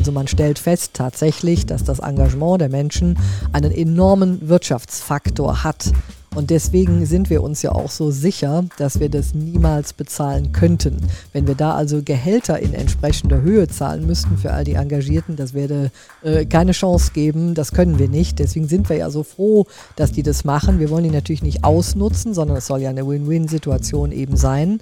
[0.00, 3.18] Also man stellt fest tatsächlich, dass das Engagement der Menschen
[3.52, 5.92] einen enormen Wirtschaftsfaktor hat.
[6.34, 10.96] Und deswegen sind wir uns ja auch so sicher, dass wir das niemals bezahlen könnten.
[11.34, 15.52] Wenn wir da also Gehälter in entsprechender Höhe zahlen müssten für all die Engagierten, das
[15.52, 15.90] werde
[16.22, 17.52] äh, keine Chance geben.
[17.52, 18.38] Das können wir nicht.
[18.38, 20.78] Deswegen sind wir ja so froh, dass die das machen.
[20.78, 24.80] Wir wollen die natürlich nicht ausnutzen, sondern es soll ja eine Win-Win-Situation eben sein.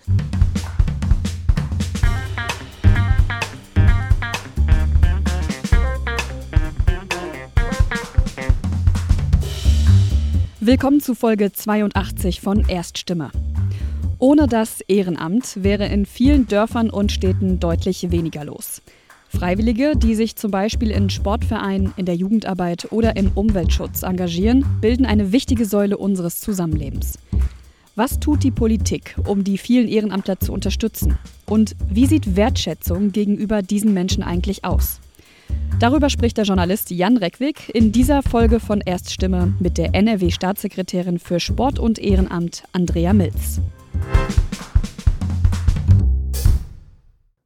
[10.68, 13.30] Willkommen zu Folge 82 von Erststimme.
[14.18, 18.82] Ohne das Ehrenamt wäre in vielen Dörfern und Städten deutlich weniger los.
[19.30, 25.06] Freiwillige, die sich zum Beispiel in Sportvereinen, in der Jugendarbeit oder im Umweltschutz engagieren, bilden
[25.06, 27.18] eine wichtige Säule unseres Zusammenlebens.
[27.96, 31.16] Was tut die Politik, um die vielen Ehrenamtler zu unterstützen?
[31.46, 35.00] Und wie sieht Wertschätzung gegenüber diesen Menschen eigentlich aus?
[35.80, 41.38] Darüber spricht der Journalist Jan Reckwig in dieser Folge von Erststimme mit der NRW-Staatssekretärin für
[41.38, 43.60] Sport und Ehrenamt Andrea Milz.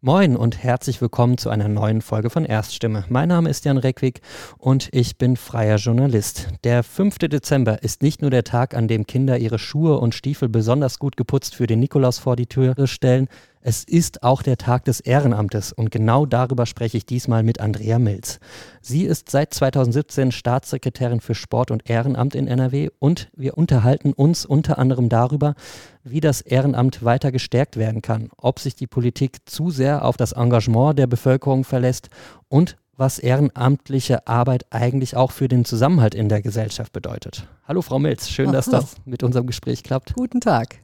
[0.01, 3.05] Moin und herzlich willkommen zu einer neuen Folge von Erststimme.
[3.09, 4.21] Mein Name ist Jan Reckwig
[4.59, 6.49] und ich bin freier Journalist.
[6.65, 7.19] Der 5.
[7.19, 11.17] Dezember ist nicht nur der Tag, an dem Kinder ihre Schuhe und Stiefel besonders gut
[11.17, 13.29] geputzt für den Nikolaus vor die Türe stellen,
[13.65, 18.01] es ist auch der Tag des Ehrenamtes und genau darüber spreche ich diesmal mit Andrea
[18.01, 18.41] Milz.
[18.81, 24.45] Sie ist seit 2017 Staatssekretärin für Sport und Ehrenamt in NRW und wir unterhalten uns
[24.45, 25.55] unter anderem darüber,
[26.03, 30.33] wie das Ehrenamt weiter gestärkt werden kann, ob sich die Politik zu sehr auf das
[30.33, 32.09] Engagement der Bevölkerung verlässt
[32.49, 37.47] und was ehrenamtliche Arbeit eigentlich auch für den Zusammenhalt in der Gesellschaft bedeutet.
[37.67, 40.15] Hallo Frau Milz, schön, dass das mit unserem Gespräch klappt.
[40.15, 40.81] Guten Tag.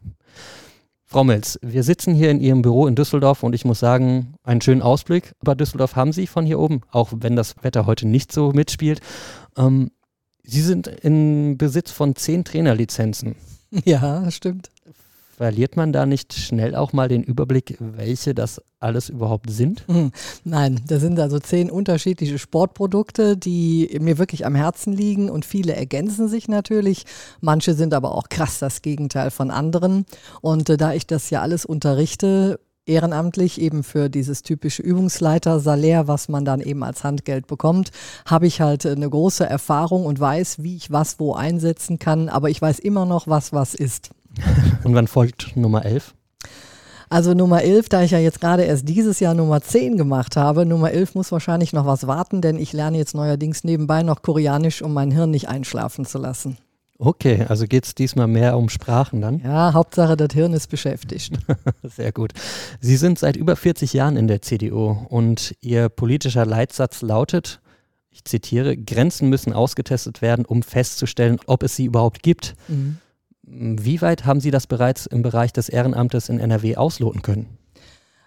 [1.10, 4.60] Frau Milz, wir sitzen hier in Ihrem Büro in Düsseldorf und ich muss sagen, einen
[4.60, 8.30] schönen Ausblick über Düsseldorf haben Sie von hier oben, auch wenn das Wetter heute nicht
[8.30, 9.00] so mitspielt.
[9.56, 9.90] Ähm,
[10.42, 13.36] Sie sind in Besitz von zehn Trainerlizenzen.
[13.84, 14.68] Ja, stimmt.
[15.38, 19.84] Verliert man da nicht schnell auch mal den Überblick, welche das alles überhaupt sind?
[19.86, 20.10] Hm,
[20.42, 25.76] nein, da sind also zehn unterschiedliche Sportprodukte, die mir wirklich am Herzen liegen und viele
[25.76, 27.06] ergänzen sich natürlich.
[27.40, 30.06] Manche sind aber auch krass das Gegenteil von anderen.
[30.40, 36.28] Und äh, da ich das ja alles unterrichte, ehrenamtlich eben für dieses typische Übungsleiter-Salär, was
[36.28, 37.92] man dann eben als Handgeld bekommt,
[38.26, 42.50] habe ich halt eine große Erfahrung und weiß, wie ich was wo einsetzen kann, aber
[42.50, 44.10] ich weiß immer noch, was was ist.
[44.84, 46.14] Und wann folgt Nummer 11?
[47.10, 50.66] Also Nummer 11, da ich ja jetzt gerade erst dieses Jahr Nummer 10 gemacht habe,
[50.66, 54.82] Nummer 11 muss wahrscheinlich noch was warten, denn ich lerne jetzt neuerdings nebenbei noch Koreanisch,
[54.82, 56.58] um mein Hirn nicht einschlafen zu lassen.
[56.98, 59.40] Okay, also geht es diesmal mehr um Sprachen dann?
[59.40, 61.38] Ja, Hauptsache, das Hirn ist beschäftigt.
[61.84, 62.32] Sehr gut.
[62.80, 67.60] Sie sind seit über 40 Jahren in der CDU und Ihr politischer Leitsatz lautet,
[68.10, 72.56] ich zitiere, Grenzen müssen ausgetestet werden, um festzustellen, ob es sie überhaupt gibt.
[72.66, 72.98] Mhm.
[73.50, 77.58] Wie weit haben Sie das bereits im Bereich des Ehrenamtes in NRW ausloten können?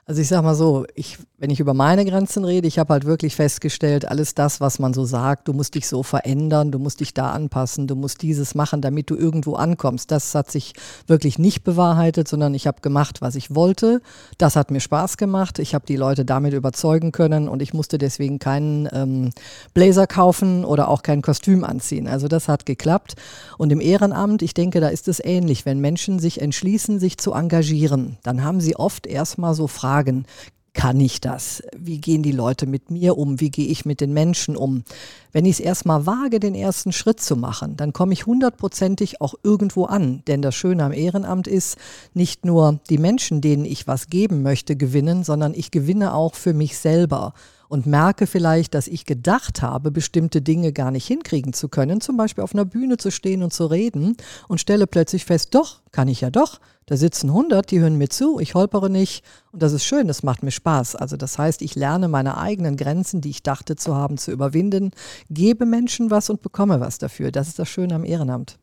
[0.07, 3.05] Also ich sag mal so, ich, wenn ich über meine Grenzen rede, ich habe halt
[3.05, 7.01] wirklich festgestellt, alles das, was man so sagt, du musst dich so verändern, du musst
[7.01, 10.09] dich da anpassen, du musst dieses machen, damit du irgendwo ankommst.
[10.09, 10.73] Das hat sich
[11.05, 14.01] wirklich nicht bewahrheitet, sondern ich habe gemacht, was ich wollte.
[14.39, 15.59] Das hat mir Spaß gemacht.
[15.59, 19.29] Ich habe die Leute damit überzeugen können und ich musste deswegen keinen ähm,
[19.75, 22.07] Blazer kaufen oder auch kein Kostüm anziehen.
[22.07, 23.15] Also das hat geklappt.
[23.59, 25.67] Und im Ehrenamt, ich denke, da ist es ähnlich.
[25.67, 30.25] Wenn Menschen sich entschließen, sich zu engagieren, dann haben sie oft erstmal so Fragen, fragen,
[30.73, 31.61] kann ich das?
[31.77, 33.41] Wie gehen die Leute mit mir um?
[33.41, 34.85] Wie gehe ich mit den Menschen um?
[35.33, 39.33] Wenn ich es erstmal wage, den ersten Schritt zu machen, dann komme ich hundertprozentig auch
[39.43, 40.23] irgendwo an.
[40.27, 41.77] Denn das Schöne am Ehrenamt ist,
[42.13, 46.53] nicht nur die Menschen, denen ich was geben möchte, gewinnen, sondern ich gewinne auch für
[46.53, 47.33] mich selber
[47.67, 52.15] und merke vielleicht, dass ich gedacht habe, bestimmte Dinge gar nicht hinkriegen zu können, zum
[52.15, 54.15] Beispiel auf einer Bühne zu stehen und zu reden
[54.47, 56.61] und stelle plötzlich fest, doch, kann ich ja doch.
[56.87, 60.23] Da sitzen 100, die hören mir zu, ich holpere nicht und das ist schön, das
[60.23, 60.95] macht mir Spaß.
[60.95, 64.91] Also das heißt, ich lerne meine eigenen Grenzen, die ich dachte zu haben, zu überwinden,
[65.29, 67.31] gebe Menschen was und bekomme was dafür.
[67.31, 68.57] Das ist das Schöne am Ehrenamt.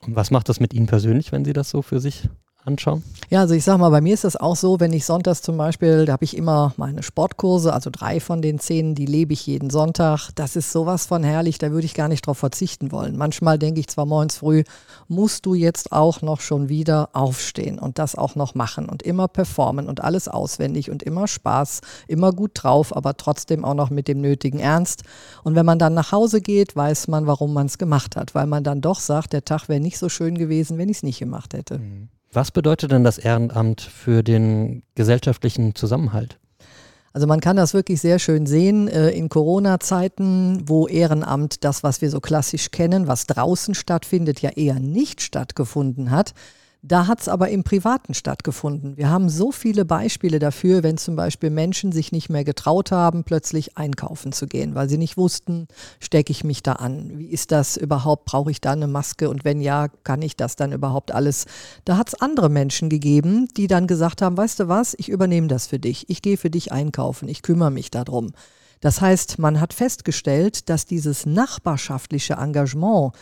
[0.00, 2.28] Und was macht das mit Ihnen persönlich, wenn Sie das so für sich
[2.64, 3.02] anschauen?
[3.30, 5.56] Ja, also ich sag mal, bei mir ist das auch so, wenn ich sonntags zum
[5.56, 9.46] Beispiel, da habe ich immer meine Sportkurse, also drei von den zehn, die lebe ich
[9.46, 10.30] jeden Sonntag.
[10.34, 13.16] Das ist sowas von herrlich, da würde ich gar nicht drauf verzichten wollen.
[13.16, 14.64] Manchmal denke ich zwar morgens früh,
[15.08, 19.28] musst du jetzt auch noch schon wieder aufstehen und das auch noch machen und immer
[19.28, 24.08] performen und alles auswendig und immer Spaß, immer gut drauf, aber trotzdem auch noch mit
[24.08, 25.02] dem nötigen Ernst.
[25.44, 28.46] Und wenn man dann nach Hause geht, weiß man, warum man es gemacht hat, weil
[28.46, 31.18] man dann doch sagt, der Tag wäre nicht so schön gewesen, wenn ich es nicht
[31.18, 31.78] gemacht hätte.
[31.78, 32.08] Mhm.
[32.32, 36.38] Was bedeutet denn das Ehrenamt für den gesellschaftlichen Zusammenhalt?
[37.14, 42.02] Also man kann das wirklich sehr schön sehen äh, in Corona-Zeiten, wo Ehrenamt das, was
[42.02, 46.34] wir so klassisch kennen, was draußen stattfindet, ja eher nicht stattgefunden hat.
[46.82, 48.96] Da hat es aber im Privaten stattgefunden.
[48.96, 53.24] Wir haben so viele Beispiele dafür, wenn zum Beispiel Menschen sich nicht mehr getraut haben,
[53.24, 55.66] plötzlich einkaufen zu gehen, weil sie nicht wussten,
[55.98, 57.18] stecke ich mich da an?
[57.18, 58.26] Wie ist das überhaupt?
[58.26, 59.28] Brauche ich da eine Maske?
[59.28, 61.46] Und wenn ja, kann ich das dann überhaupt alles?
[61.84, 65.48] Da hat es andere Menschen gegeben, die dann gesagt haben, weißt du was, ich übernehme
[65.48, 66.08] das für dich.
[66.08, 67.28] Ich gehe für dich einkaufen.
[67.28, 68.30] Ich kümmere mich darum.
[68.80, 73.12] Das heißt, man hat festgestellt, dass dieses nachbarschaftliche Engagement,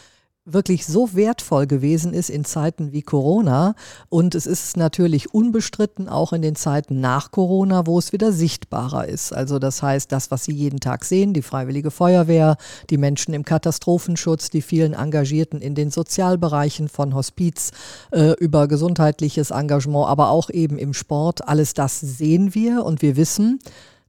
[0.46, 3.74] wirklich so wertvoll gewesen ist in Zeiten wie Corona.
[4.08, 9.06] Und es ist natürlich unbestritten auch in den Zeiten nach Corona, wo es wieder sichtbarer
[9.08, 9.32] ist.
[9.32, 12.56] Also das heißt, das, was Sie jeden Tag sehen, die Freiwillige Feuerwehr,
[12.88, 17.72] die Menschen im Katastrophenschutz, die vielen Engagierten in den Sozialbereichen von Hospiz
[18.12, 23.16] äh, über gesundheitliches Engagement, aber auch eben im Sport, alles das sehen wir und wir
[23.16, 23.58] wissen,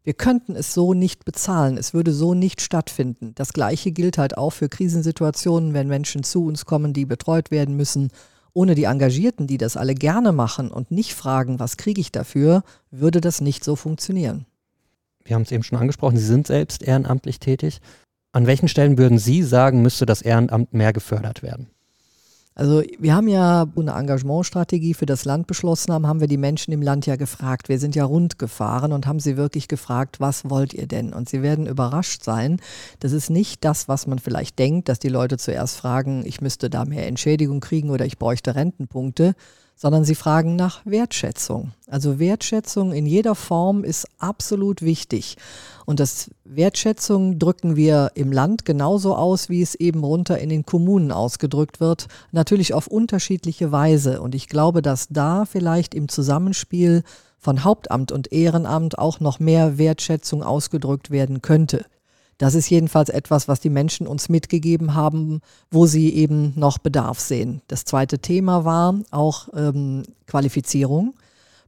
[0.07, 1.77] wir könnten es so nicht bezahlen.
[1.77, 3.33] Es würde so nicht stattfinden.
[3.36, 7.75] Das Gleiche gilt halt auch für Krisensituationen, wenn Menschen zu uns kommen, die betreut werden
[7.75, 8.12] müssen.
[8.54, 12.63] Ohne die Engagierten, die das alle gerne machen und nicht fragen, was kriege ich dafür,
[12.89, 14.45] würde das nicht so funktionieren.
[15.25, 17.81] Wir haben es eben schon angesprochen, Sie sind selbst ehrenamtlich tätig.
[18.31, 21.68] An welchen Stellen würden Sie sagen, müsste das Ehrenamt mehr gefördert werden?
[22.57, 26.71] Also wir haben ja eine Engagementstrategie für das Land beschlossen haben, haben wir die Menschen
[26.71, 27.69] im Land ja gefragt.
[27.69, 31.13] Wir sind ja rund gefahren und haben sie wirklich gefragt, was wollt ihr denn?
[31.13, 32.59] Und sie werden überrascht sein.
[33.00, 36.71] Das ist nicht das, was man vielleicht denkt, dass die Leute zuerst fragen, ich müsste
[36.71, 39.36] da mehr Entschädigung kriegen oder ich bräuchte Rentenpunkte,
[39.77, 41.71] sondern sie fragen nach Wertschätzung.
[41.88, 45.38] Also Wertschätzung in jeder Form ist absolut wichtig.
[45.85, 50.65] Und das Wertschätzung drücken wir im Land genauso aus, wie es eben runter in den
[50.65, 54.19] Kommunen ausgedrückt wird, natürlich auf unterschiedliche Weise.
[54.19, 57.03] Und ich glaube, dass da vielleicht im Zusammenspiel
[57.38, 61.85] von Hauptamt und Ehrenamt auch noch mehr Wertschätzung ausgedrückt werden könnte.
[62.38, 65.42] Das ist jedenfalls etwas, was die Menschen uns mitgegeben haben,
[65.72, 67.62] wo sie eben noch Bedarf sehen.
[67.68, 71.16] Das zweite Thema war auch ähm, Qualifizierung.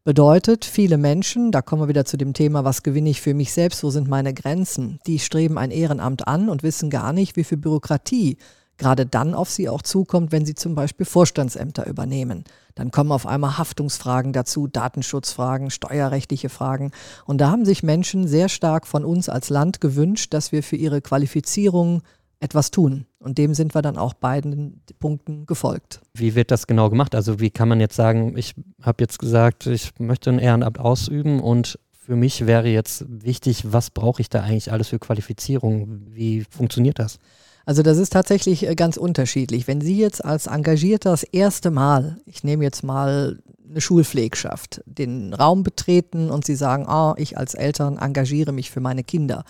[0.04, 3.52] Bedeutet, viele Menschen, da kommen wir wieder zu dem Thema, was gewinne ich für mich
[3.52, 7.44] selbst, wo sind meine Grenzen, die streben ein Ehrenamt an und wissen gar nicht, wie
[7.44, 8.38] viel Bürokratie
[8.80, 12.46] gerade dann auf sie auch zukommt, wenn sie zum Beispiel Vorstandsämter übernehmen.
[12.74, 16.92] Dann kommen auf einmal Haftungsfragen dazu, Datenschutzfragen, steuerrechtliche Fragen.
[17.26, 20.78] Und da haben sich Menschen sehr stark von uns als Land gewünscht, dass wir für
[20.78, 22.02] ihre Qualifizierung
[22.40, 23.06] etwas tun.
[23.20, 26.02] Und dem sind wir dann auch beiden Punkten gefolgt.
[26.14, 27.14] Wie wird das genau gemacht?
[27.14, 31.42] Also wie kann man jetzt sagen, ich habe jetzt gesagt, ich möchte ein Ehrenamt ausüben
[31.42, 36.08] und für mich wäre jetzt wichtig, was brauche ich da eigentlich alles für Qualifizierung?
[36.08, 37.20] Wie funktioniert das?
[37.66, 39.68] Also das ist tatsächlich äh, ganz unterschiedlich.
[39.68, 43.40] Wenn Sie jetzt als Engagierter das erste Mal, ich nehme jetzt mal
[43.70, 48.80] eine Schulpflegschaft, den Raum betreten und Sie sagen, ah, ich als Eltern engagiere mich für
[48.80, 49.44] meine Kinder,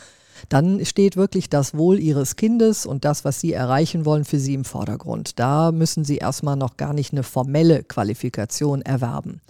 [0.47, 4.53] dann steht wirklich das Wohl Ihres Kindes und das, was Sie erreichen wollen, für Sie
[4.53, 5.39] im Vordergrund.
[5.39, 9.41] Da müssen Sie erstmal noch gar nicht eine formelle Qualifikation erwerben.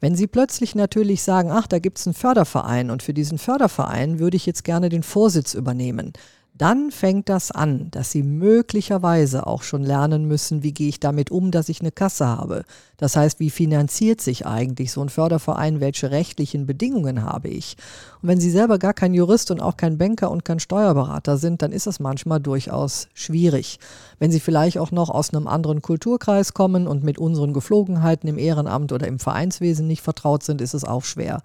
[0.00, 4.18] Wenn Sie plötzlich natürlich sagen, ach, da gibt es einen Förderverein und für diesen Förderverein
[4.18, 6.12] würde ich jetzt gerne den Vorsitz übernehmen,
[6.58, 11.30] dann fängt das an, dass sie möglicherweise auch schon lernen müssen, wie gehe ich damit
[11.30, 12.64] um, dass ich eine Kasse habe.
[12.96, 17.76] Das heißt, wie finanziert sich eigentlich so ein Förderverein, welche rechtlichen Bedingungen habe ich.
[18.22, 21.60] Und wenn sie selber gar kein Jurist und auch kein Banker und kein Steuerberater sind,
[21.60, 23.78] dann ist das manchmal durchaus schwierig.
[24.18, 28.38] Wenn sie vielleicht auch noch aus einem anderen Kulturkreis kommen und mit unseren Geflogenheiten im
[28.38, 31.42] Ehrenamt oder im Vereinswesen nicht vertraut sind, ist es auch schwer.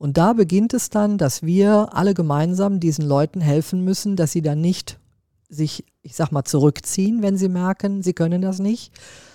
[0.00, 4.40] Und da beginnt es dann, dass wir alle gemeinsam diesen Leuten helfen müssen, dass sie
[4.40, 4.98] dann nicht
[5.50, 8.94] sich, ich sag mal, zurückziehen, wenn sie merken, sie können das nicht,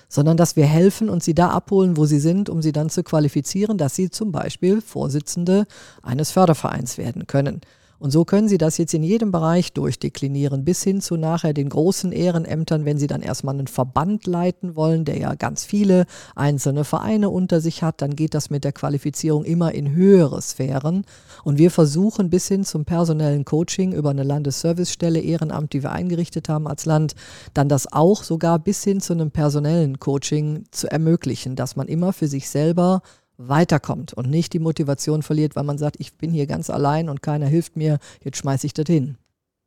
[0.10, 3.04] sondern dass wir helfen und sie da abholen, wo sie sind, um sie dann zu
[3.04, 5.68] qualifizieren, dass sie zum Beispiel Vorsitzende
[6.02, 7.62] eines Fördervereins werden können.
[8.00, 11.70] Und so können Sie das jetzt in jedem Bereich durchdeklinieren, bis hin zu nachher den
[11.70, 16.84] großen Ehrenämtern, wenn Sie dann erstmal einen Verband leiten wollen, der ja ganz viele einzelne
[16.84, 21.06] Vereine unter sich hat, dann geht das mit der Qualifizierung immer in höhere Sphären.
[21.44, 26.50] Und wir versuchen bis hin zum personellen Coaching über eine Landesservicestelle Ehrenamt, die wir eingerichtet
[26.50, 27.16] haben als Land,
[27.54, 32.14] dann das auch sogar bis hin zu einem personellen Coaching zu ermöglichen, dass man immer
[32.14, 33.02] für sich selber
[33.38, 37.22] weiterkommt und nicht die Motivation verliert, weil man sagt, ich bin hier ganz allein und
[37.22, 39.18] keiner hilft mir, jetzt schmeiße ich das hin.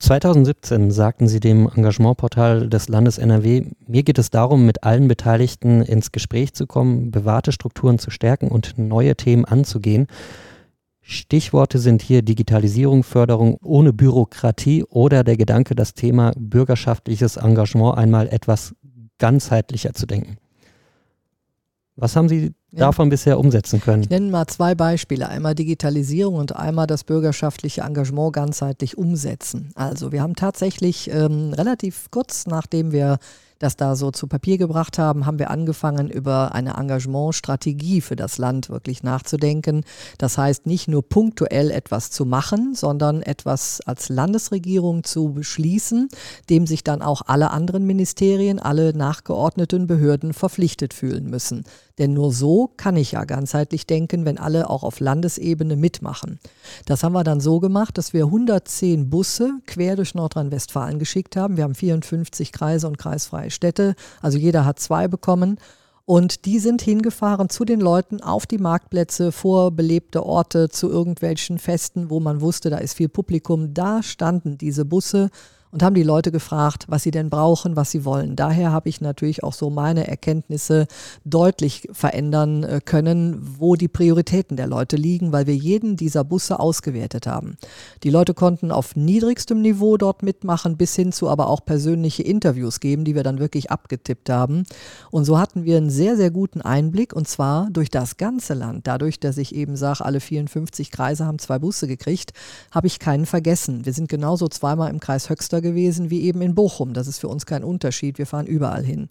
[0.00, 5.82] 2017 sagten Sie dem Engagementportal des Landes NRW, mir geht es darum, mit allen Beteiligten
[5.82, 10.06] ins Gespräch zu kommen, bewahrte Strukturen zu stärken und neue Themen anzugehen.
[11.00, 18.28] Stichworte sind hier Digitalisierung, Förderung ohne Bürokratie oder der Gedanke, das Thema bürgerschaftliches Engagement einmal
[18.28, 18.76] etwas
[19.18, 20.36] ganzheitlicher zu denken.
[21.96, 24.02] Was haben Sie davon bisher umsetzen können?
[24.02, 25.28] Ich nenne mal zwei Beispiele.
[25.28, 29.70] Einmal Digitalisierung und einmal das bürgerschaftliche Engagement ganzheitlich umsetzen.
[29.74, 33.18] Also wir haben tatsächlich ähm, relativ kurz nachdem wir
[33.58, 38.38] das da so zu Papier gebracht haben, haben wir angefangen, über eine Engagementstrategie für das
[38.38, 39.84] Land wirklich nachzudenken.
[40.18, 46.08] Das heißt, nicht nur punktuell etwas zu machen, sondern etwas als Landesregierung zu beschließen,
[46.48, 51.64] dem sich dann auch alle anderen Ministerien, alle nachgeordneten Behörden verpflichtet fühlen müssen.
[51.98, 56.38] Denn nur so kann ich ja ganzheitlich denken, wenn alle auch auf Landesebene mitmachen.
[56.86, 61.56] Das haben wir dann so gemacht, dass wir 110 Busse quer durch Nordrhein-Westfalen geschickt haben.
[61.56, 65.58] Wir haben 54 Kreise und kreisfreie Städte, also jeder hat zwei bekommen.
[66.08, 71.58] Und die sind hingefahren zu den Leuten auf die Marktplätze, vor belebte Orte, zu irgendwelchen
[71.58, 73.74] Festen, wo man wusste, da ist viel Publikum.
[73.74, 75.28] Da standen diese Busse
[75.70, 78.36] und haben die Leute gefragt, was sie denn brauchen, was sie wollen.
[78.36, 80.86] Daher habe ich natürlich auch so meine Erkenntnisse
[81.24, 86.58] deutlich verändern äh, können, wo die Prioritäten der Leute liegen, weil wir jeden dieser Busse
[86.58, 87.56] ausgewertet haben.
[88.02, 92.80] Die Leute konnten auf niedrigstem Niveau dort mitmachen, bis hin zu aber auch persönliche Interviews
[92.80, 94.64] geben, die wir dann wirklich abgetippt haben.
[95.10, 98.86] Und so hatten wir einen sehr, sehr guten Einblick und zwar durch das ganze Land.
[98.86, 102.32] Dadurch, dass ich eben sage, alle 54 Kreise haben zwei Busse gekriegt,
[102.70, 103.84] habe ich keinen vergessen.
[103.84, 106.92] Wir sind genauso zweimal im Kreis Höxter Münster gewesen wie eben in Bochum.
[106.92, 108.18] Das ist für uns kein Unterschied.
[108.18, 109.08] Wir fahren überall hin.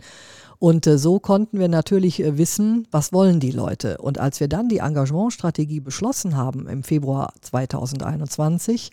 [0.60, 3.98] Und äh, so konnten wir natürlich äh, wissen, was wollen die Leute.
[4.00, 8.92] Und als wir dann die Engagementstrategie beschlossen haben im Februar 2021,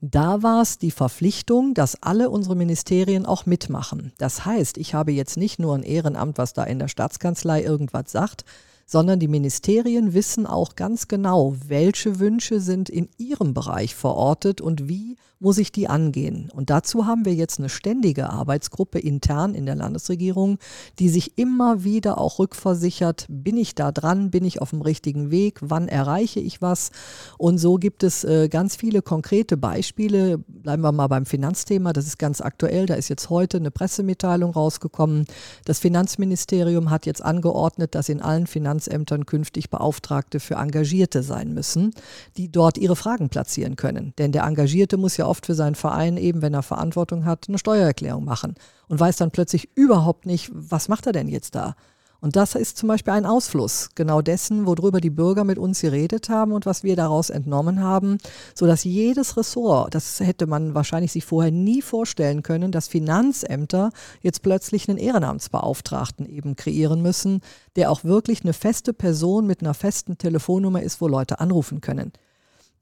[0.00, 4.12] da war es die Verpflichtung, dass alle unsere Ministerien auch mitmachen.
[4.18, 8.10] Das heißt, ich habe jetzt nicht nur ein Ehrenamt, was da in der Staatskanzlei irgendwas
[8.10, 8.44] sagt,
[8.86, 14.88] sondern die Ministerien wissen auch ganz genau, welche Wünsche sind in ihrem Bereich verortet und
[14.88, 16.50] wie muss ich die angehen.
[16.54, 20.58] Und dazu haben wir jetzt eine ständige Arbeitsgruppe intern in der Landesregierung,
[20.98, 25.30] die sich immer wieder auch rückversichert, bin ich da dran, bin ich auf dem richtigen
[25.30, 26.90] Weg, wann erreiche ich was.
[27.38, 30.38] Und so gibt es äh, ganz viele konkrete Beispiele.
[30.38, 32.86] Bleiben wir mal beim Finanzthema, das ist ganz aktuell.
[32.86, 35.26] Da ist jetzt heute eine Pressemitteilung rausgekommen.
[35.64, 41.92] Das Finanzministerium hat jetzt angeordnet, dass in allen Finanzämtern künftig Beauftragte für Engagierte sein müssen,
[42.36, 44.12] die dort ihre Fragen platzieren können.
[44.18, 47.56] Denn der Engagierte muss ja oft für seinen Verein eben, wenn er Verantwortung hat, eine
[47.56, 48.54] Steuererklärung machen
[48.88, 51.74] und weiß dann plötzlich überhaupt nicht, was macht er denn jetzt da?
[52.20, 56.28] Und das ist zum Beispiel ein Ausfluss genau dessen, worüber die Bürger mit uns geredet
[56.28, 58.18] haben und was wir daraus entnommen haben,
[58.54, 64.42] sodass jedes Ressort, das hätte man wahrscheinlich sich vorher nie vorstellen können, dass Finanzämter jetzt
[64.42, 67.40] plötzlich einen Ehrenamtsbeauftragten eben kreieren müssen,
[67.74, 72.12] der auch wirklich eine feste Person mit einer festen Telefonnummer ist, wo Leute anrufen können.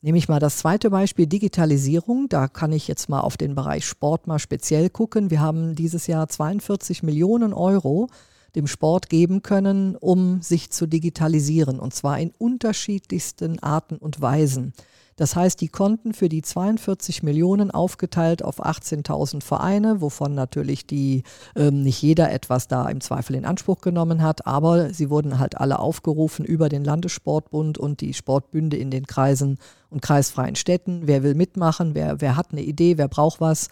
[0.02, 2.30] Nehme ich mal das zweite Beispiel, Digitalisierung.
[2.30, 5.30] Da kann ich jetzt mal auf den Bereich Sport mal speziell gucken.
[5.30, 8.08] Wir haben dieses Jahr 42 Millionen Euro
[8.54, 11.78] dem Sport geben können, um sich zu digitalisieren.
[11.78, 14.72] Und zwar in unterschiedlichsten Arten und Weisen.
[15.20, 21.24] Das heißt, die konnten für die 42 Millionen aufgeteilt auf 18.000 Vereine, wovon natürlich die
[21.54, 25.58] ähm, nicht jeder etwas da im Zweifel in Anspruch genommen hat, aber sie wurden halt
[25.58, 29.58] alle aufgerufen über den Landessportbund und die Sportbünde in den Kreisen
[29.90, 31.02] und kreisfreien Städten.
[31.04, 31.94] Wer will mitmachen?
[31.94, 32.96] Wer, wer hat eine Idee?
[32.96, 33.68] Wer braucht was?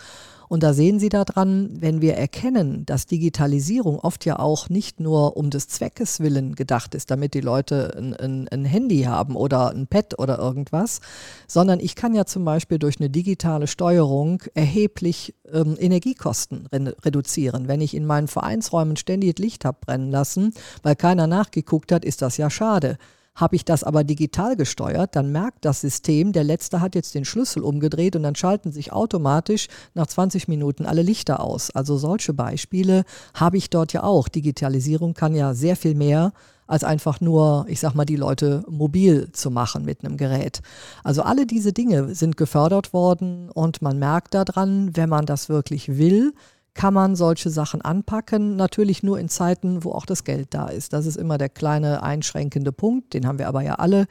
[0.48, 5.36] Und da sehen Sie daran, wenn wir erkennen, dass Digitalisierung oft ja auch nicht nur
[5.36, 9.70] um des Zweckes willen gedacht ist, damit die Leute ein, ein, ein Handy haben oder
[9.70, 11.00] ein Pad oder irgendwas,
[11.46, 17.68] sondern ich kann ja zum Beispiel durch eine digitale Steuerung erheblich ähm, Energiekosten re reduzieren.
[17.68, 22.22] Wenn ich in meinen Vereinsräumen ständig Licht habe brennen lassen, weil keiner nachgeguckt hat, ist
[22.22, 22.98] das ja schade.
[23.38, 27.24] Habe ich das aber digital gesteuert, dann merkt das System, der letzte hat jetzt den
[27.24, 31.70] Schlüssel umgedreht und dann schalten sich automatisch nach 20 Minuten alle Lichter aus.
[31.70, 33.04] Also solche Beispiele
[33.34, 34.26] habe ich dort ja auch.
[34.26, 36.32] Digitalisierung kann ja sehr viel mehr
[36.66, 40.60] als einfach nur, ich sag mal, die Leute mobil zu machen mit einem Gerät.
[41.04, 45.96] Also alle diese Dinge sind gefördert worden und man merkt daran, wenn man das wirklich
[45.96, 46.34] will,
[46.78, 48.54] kann man solche Sachen anpacken.
[48.54, 50.92] Natürlich nur in Zeiten, wo auch das Geld da ist.
[50.92, 54.06] Das ist immer der kleine einschränkende Punkt, den haben wir aber ja alle.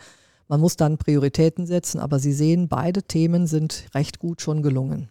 [0.49, 5.07] Man muss dann Prioritäten setzen, aber Sie sehen, beide Themen sind recht gut schon gelungen.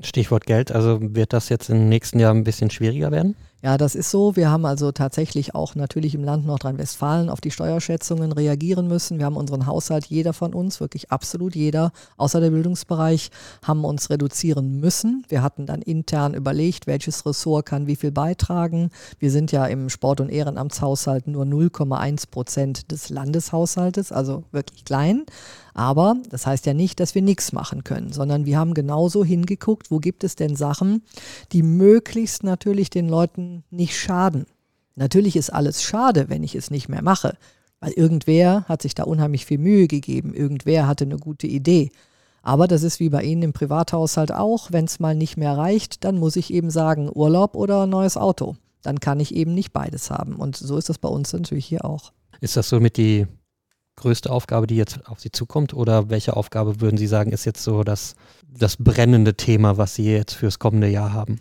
[0.00, 3.36] Stichwort Geld, also wird das jetzt im nächsten Jahr ein bisschen schwieriger werden?
[3.64, 4.34] Ja, das ist so.
[4.34, 9.18] Wir haben also tatsächlich auch natürlich im Land Nordrhein-Westfalen auf die Steuerschätzungen reagieren müssen.
[9.18, 13.30] Wir haben unseren Haushalt, jeder von uns, wirklich absolut jeder, außer der Bildungsbereich,
[13.62, 15.24] haben uns reduzieren müssen.
[15.28, 18.90] Wir hatten dann intern überlegt, welches Ressort kann wie viel beitragen.
[19.20, 25.24] Wir sind ja im Sport- und Ehrenamtshaushalt nur 0,1 Prozent des Landeshaushaltes, also wirklich klein.
[25.74, 29.90] Aber das heißt ja nicht, dass wir nichts machen können, sondern wir haben genauso hingeguckt,
[29.90, 31.02] wo gibt es denn Sachen,
[31.52, 34.46] die möglichst natürlich den Leuten nicht schaden.
[34.94, 37.36] Natürlich ist alles schade, wenn ich es nicht mehr mache,
[37.80, 41.90] weil irgendwer hat sich da unheimlich viel Mühe gegeben, irgendwer hatte eine gute Idee.
[42.42, 46.04] Aber das ist wie bei Ihnen im Privathaushalt auch, wenn es mal nicht mehr reicht,
[46.04, 48.56] dann muss ich eben sagen, Urlaub oder neues Auto.
[48.82, 50.34] Dann kann ich eben nicht beides haben.
[50.34, 52.12] Und so ist das bei uns natürlich hier auch.
[52.40, 53.28] Ist das so mit die
[53.96, 55.74] größte Aufgabe, die jetzt auf Sie zukommt?
[55.74, 58.14] Oder welche Aufgabe würden Sie sagen, ist jetzt so das,
[58.48, 61.38] das brennende Thema, was Sie jetzt fürs kommende Jahr haben?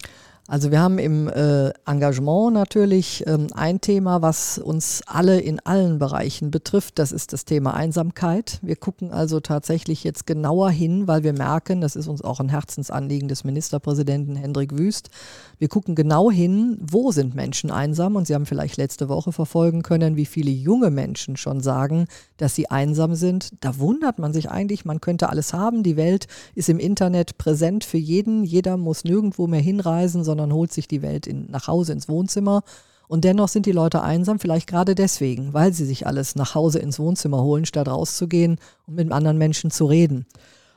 [0.51, 5.97] Also wir haben im äh, Engagement natürlich ähm, ein Thema, was uns alle in allen
[5.97, 6.99] Bereichen betrifft.
[6.99, 8.59] Das ist das Thema Einsamkeit.
[8.61, 12.49] Wir gucken also tatsächlich jetzt genauer hin, weil wir merken, das ist uns auch ein
[12.49, 15.09] Herzensanliegen des Ministerpräsidenten Hendrik Wüst.
[15.57, 18.17] Wir gucken genau hin, wo sind Menschen einsam.
[18.17, 22.55] Und Sie haben vielleicht letzte Woche verfolgen können, wie viele junge Menschen schon sagen, dass
[22.55, 23.51] sie einsam sind.
[23.61, 25.81] Da wundert man sich eigentlich, man könnte alles haben.
[25.81, 28.43] Die Welt ist im Internet präsent für jeden.
[28.43, 32.09] Jeder muss nirgendwo mehr hinreisen, sondern sondern holt sich die Welt in, nach Hause ins
[32.09, 32.63] Wohnzimmer.
[33.07, 36.79] Und dennoch sind die Leute einsam, vielleicht gerade deswegen, weil sie sich alles nach Hause
[36.79, 38.57] ins Wohnzimmer holen, statt rauszugehen
[38.87, 40.25] und mit anderen Menschen zu reden.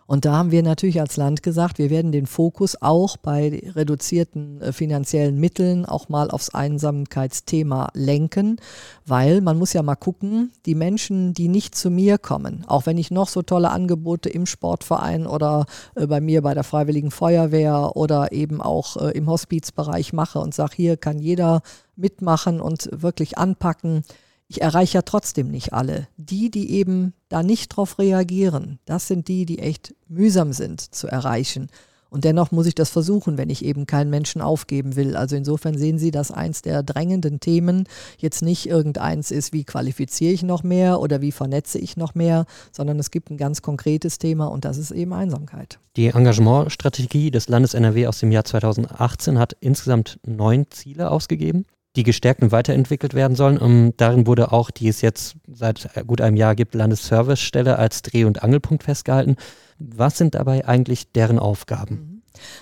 [0.06, 4.61] Und da haben wir natürlich als Land gesagt, wir werden den Fokus auch bei reduzierten
[4.61, 8.61] äh, finanziellen Mitteln auch mal aufs Einsamkeitsthema lenken,
[9.06, 12.99] weil man muss ja mal gucken, die Menschen, die nicht zu mir kommen, auch wenn
[12.99, 17.92] ich noch so tolle Angebote im Sportverein oder äh, bei mir bei der Freiwilligen Feuerwehr
[17.96, 21.62] oder eben auch äh, im Hospizbereich mache und sage, hier kann jeder
[21.96, 24.02] mitmachen und wirklich anpacken,
[24.49, 26.09] ich erreiche ja trotzdem nicht alle.
[26.17, 31.07] Die, die eben da nicht drauf reagieren, das sind die, die echt mühsam sind zu
[31.07, 31.69] erreichen.
[32.15, 35.17] Und dennoch muss ich das versuchen, wenn ich eben keinen Menschen aufgeben will.
[35.17, 40.33] Also insofern sehen Sie, dass eins der drängenden Themen jetzt nicht irgendeins ist, wie qualifiziere
[40.33, 44.19] ich noch mehr oder wie vernetze ich noch mehr, sondern es gibt ein ganz konkretes
[44.19, 45.81] Thema und das ist eben Einsamkeit.
[45.97, 52.03] Die Engagementstrategie des Landes NRW aus dem Jahr 2018 hat insgesamt neun Ziele ausgegeben die
[52.03, 53.59] gestärkt und weiterentwickelt werden sollen.
[53.59, 58.03] Und ähm, darin wurde auch, die es jetzt seit gut einem Jahr gibt, Landesservicestelle als
[58.03, 59.37] Dreh- und Angelpunkt festgehalten.
[59.79, 62.13] Was sind dabei eigentlich deren Aufgaben?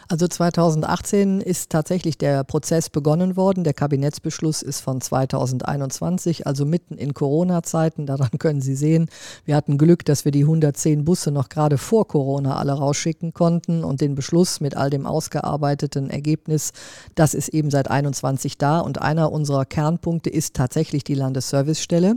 [0.08, 3.64] Also 2018 ist tatsächlich der Prozess begonnen worden.
[3.64, 8.06] Der Kabinettsbeschluss ist von 2021, also mitten in Corona-Zeiten.
[8.06, 9.08] Daran können Sie sehen,
[9.44, 13.84] wir hatten Glück, dass wir die 110 Busse noch gerade vor Corona alle rausschicken konnten
[13.84, 16.72] und den Beschluss mit all dem ausgearbeiteten Ergebnis,
[17.14, 18.80] das ist eben seit 21 da.
[18.80, 22.16] Und einer unserer Kernpunkte ist tatsächlich die Landesservicestelle.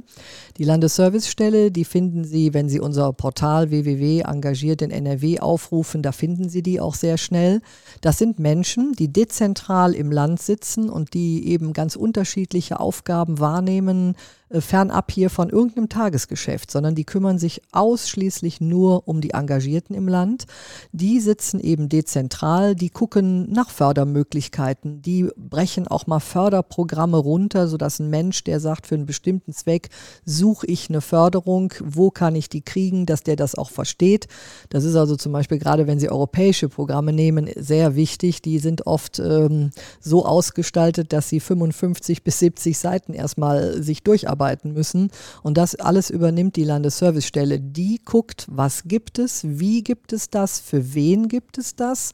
[0.57, 6.11] Die Landesservicestelle, die finden Sie, wenn Sie unser Portal www engagiert in NRW aufrufen, da
[6.11, 7.54] finden Sie die auch sehr schnell
[8.01, 14.15] Das sind Menschen, die dezentral im Land sitzen und die eben ganz unterschiedliche Aufgaben wahrnehmen,
[14.51, 20.07] fernab hier von irgendeinem Tagesgeschäft, sondern die kümmern sich ausschließlich nur um die Engagierten im
[20.07, 20.45] Land.
[20.91, 27.99] Die sitzen eben dezentral, die gucken nach Fördermöglichkeiten, die brechen auch mal Förderprogramme runter, sodass
[27.99, 29.89] ein Mensch, der sagt, für einen bestimmten Zweck
[30.25, 34.27] suche ich eine Förderung, wo kann ich die kriegen, dass der das auch versteht.
[34.69, 38.41] Das ist also zum Beispiel gerade, wenn Sie europäische Programme nehmen, sehr wichtig.
[38.41, 44.34] Die sind oft ähm, so ausgestaltet, dass sie 55 bis 70 Seiten erstmal sich durcharbeiten
[44.35, 45.11] arbeiten müssen.
[45.43, 47.59] Und das alles übernimmt die Landesservicestelle.
[47.59, 52.11] Die guckt, was gibt es, wie gibt es das, für wen gibt es das,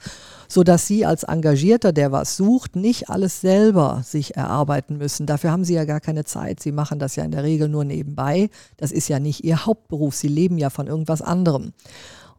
[0.47, 5.25] sodass Sie als Engagierter, der was sucht, nicht alles selber sich erarbeiten müssen.
[5.25, 6.59] Dafür haben Sie ja gar keine Zeit.
[6.59, 8.49] Sie machen das ja in der Regel nur nebenbei.
[8.77, 10.15] Das ist ja nicht Ihr Hauptberuf.
[10.15, 11.73] Sie leben ja von irgendwas anderem.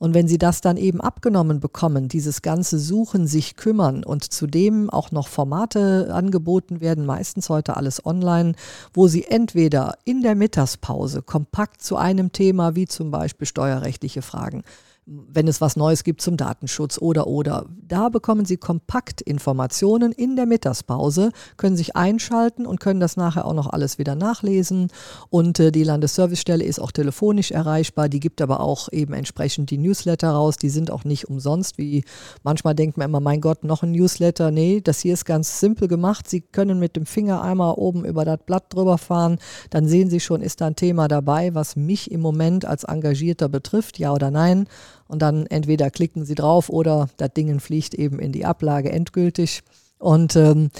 [0.02, 4.90] Und wenn sie das dann eben abgenommen bekommen, dieses ganze Suchen, sich kümmern und zudem
[4.90, 8.54] auch noch Formate angeboten werden, meistens heute alles online,
[8.92, 14.64] wo sie entweder in der Mittagspause kompakt zu einem Thema wie zum Beispiel steuerrechtliche Fragen
[15.04, 17.66] wenn es was Neues gibt zum Datenschutz oder oder.
[17.88, 23.44] Da bekommen Sie kompakt Informationen in der Mittagspause, können sich einschalten und können das nachher
[23.44, 24.88] auch noch alles wieder nachlesen.
[25.28, 28.08] Und äh, die Landesservicestelle ist auch telefonisch erreichbar.
[28.08, 30.56] Die gibt aber auch eben entsprechend die Newsletter raus.
[30.56, 32.04] Die sind auch nicht umsonst, wie
[32.44, 34.52] manchmal denkt man immer, mein Gott, noch ein Newsletter.
[34.52, 36.30] Nee, das hier ist ganz simpel gemacht.
[36.30, 39.38] Sie können mit dem Finger einmal oben über das Blatt drüber fahren.
[39.70, 43.48] Dann sehen Sie schon, ist da ein Thema dabei, was mich im Moment als Engagierter
[43.48, 44.68] betrifft, ja oder nein
[45.12, 49.62] und dann entweder klicken sie drauf oder das Ding fliegt eben in die Ablage endgültig.
[49.98, 50.70] Und ähm,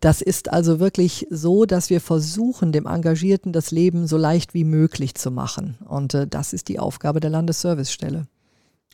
[0.00, 4.62] das ist also wirklich so, dass wir versuchen, dem Engagierten das Leben so leicht wie
[4.62, 5.76] möglich zu machen.
[5.88, 8.28] Und äh, das ist die Aufgabe der Landesservicestelle.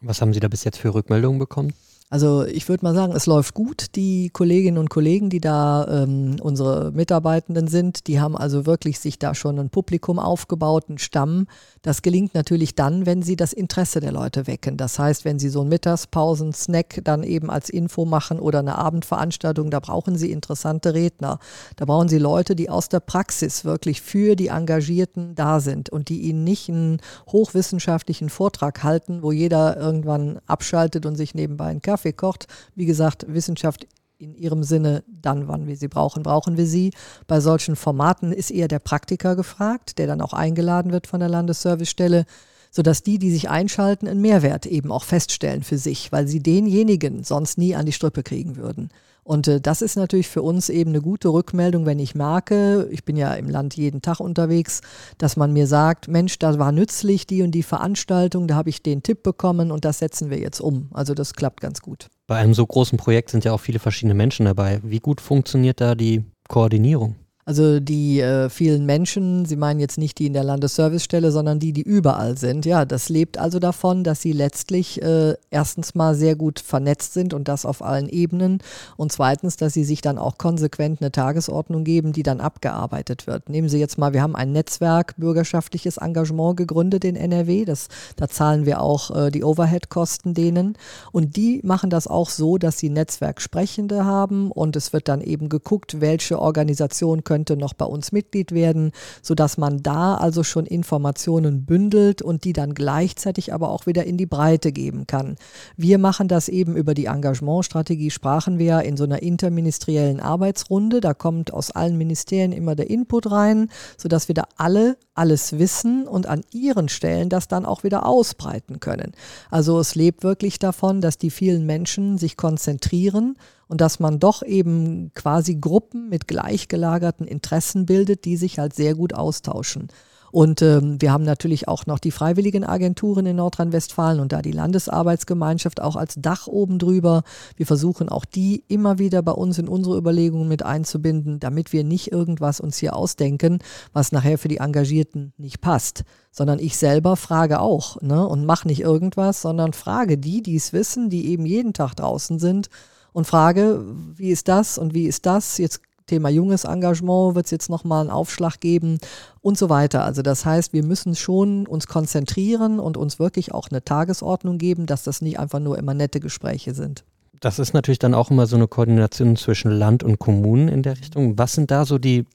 [0.01, 1.75] Was haben Sie da bis jetzt für Rückmeldungen bekommen?
[2.09, 3.97] Also ich würde mal sagen, es läuft gut.
[3.97, 9.19] Die Kolleginnen und Kollegen, die da ähm, unsere Mitarbeitenden sind, die haben also wirklich sich
[9.19, 11.49] da schon ein Publikum aufgebaut, einen Stamm.
[11.83, 14.77] Das gelingt natürlich dann, wenn sie das Interesse der Leute wecken.
[14.77, 19.73] Das heißt, wenn sie so einen Mittagspausen-Snack dann eben als Info machen oder eine Abendveranstaltung,
[19.73, 21.41] da brauchen sie interessante Redner.
[21.75, 26.09] Da brauchen sie Leute, die aus der Praxis wirklich für die Engagierten da sind und
[26.09, 27.01] die ihnen nicht einen
[27.33, 32.47] hochwissenschaftlichen Vortrag halten, wo jeder irgendwann abschaltet und sich nebenbei einen Kaffee Kaffee kocht.
[32.75, 33.87] Wie gesagt, Wissenschaft
[34.19, 36.93] in ihrem Sinne, dann, wann wir sie brauchen, brauchen wir sie.
[37.27, 41.31] Bei solchen Formaten ist eher der Praktiker gefragt, der dann auch eingeladen wird von der
[41.31, 42.27] Landesservicestelle,
[42.71, 47.25] sodass die, die sich einschalten, einen Mehrwert eben auch feststellen für sich, weil sie denjenigen
[47.25, 48.91] sonst nie an die Strippe kriegen würden.
[49.27, 53.05] Und äh, das ist natürlich für uns eben eine gute Rückmeldung, wenn ich merke, ich
[53.05, 54.83] bin ja im Land jeden Tag unterwegs,
[55.19, 58.85] dass man mir sagt, Mensch, das war nützlich, die und die Veranstaltung, da habe ich
[58.85, 60.91] den Tipp bekommen und das setzen wir jetzt um.
[60.95, 62.07] Also das klappt ganz gut.
[62.29, 64.81] Bei einem so großen Projekt sind ja auch viele verschiedene Menschen dabei.
[64.85, 67.17] Wie gut funktioniert da die Koordinierung?
[67.49, 71.73] Also die äh, vielen Menschen, Sie meinen jetzt nicht die in der Landesservicestelle, sondern die,
[71.73, 72.67] die überall sind.
[72.67, 77.35] Ja, das lebt also davon, dass sie letztlich äh, erstens mal sehr gut vernetzt sind
[77.35, 78.59] und das auf allen Ebenen
[78.97, 83.49] und zweitens, dass sie sich dann auch konsequent eine Tagesordnung geben, die dann abgearbeitet wird.
[83.49, 87.65] Nehmen Sie jetzt mal, wir haben ein Netzwerk bürgerschaftliches Engagement gegründet in NRW.
[87.65, 90.77] Das, da zahlen wir auch äh, die Overhead-Kosten denen
[91.13, 95.49] und die machen das auch so, dass sie Netzwerksprechende haben und es wird dann eben
[95.49, 100.65] geguckt, welche Organisation können könnte noch bei uns Mitglied werden, sodass man da also schon
[100.65, 105.37] Informationen bündelt und die dann gleichzeitig aber auch wieder in die Breite geben kann.
[105.77, 111.03] Wir machen das eben über die Engagementstrategie, sprachen wir in so einer interministeriellen Arbeitsrunde.
[111.03, 113.69] Da kommt aus allen Ministerien immer der Input rein,
[113.99, 118.81] sodass wir da alle alles wissen und an ihren Stellen das dann auch wieder ausbreiten
[118.81, 119.13] können.
[119.51, 123.37] Also es lebt wirklich davon, dass die vielen Menschen sich konzentrieren
[123.69, 128.95] und dass man doch eben quasi Gruppen mit gleichgelagerten Interessen bildet, die sich halt sehr
[128.95, 129.89] gut austauschen.
[130.33, 134.53] Und ähm, wir haben natürlich auch noch die freiwilligen Agenturen in Nordrhein-Westfalen und da die
[134.53, 137.23] Landesarbeitsgemeinschaft auch als Dach oben drüber.
[137.57, 141.85] Wir versuchen auch die immer wieder bei uns in unsere Überlegungen mit einzubinden, damit wir
[141.85, 143.61] nicht irgendwas uns hier ausdenken,
[143.93, 148.69] was nachher für die Engagierten nicht passt sondern ich selber frage auch ne, und mache
[148.69, 152.69] nicht irgendwas, sondern frage die, die es wissen, die eben jeden Tag draußen sind
[153.17, 153.83] und frage,
[154.15, 155.57] wie ist das und wie ist das?
[155.57, 158.99] Jetzt Thema junges Engagement wird es jetzt nochmal einen Aufschlag geben
[159.41, 160.05] und so weiter.
[160.05, 164.85] Also das heißt, wir müssen schon uns konzentrieren und uns wirklich auch eine Tagesordnung geben,
[164.85, 167.05] dass das nicht einfach nur immer nette Gespräche sind.
[167.41, 170.99] Das ist natürlich dann auch immer so eine Koordination zwischen Land und Kommunen in der
[170.99, 171.39] Richtung.
[171.39, 172.27] Was sind da so die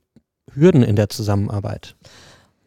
[0.52, 1.96] Hürden in der Zusammenarbeit?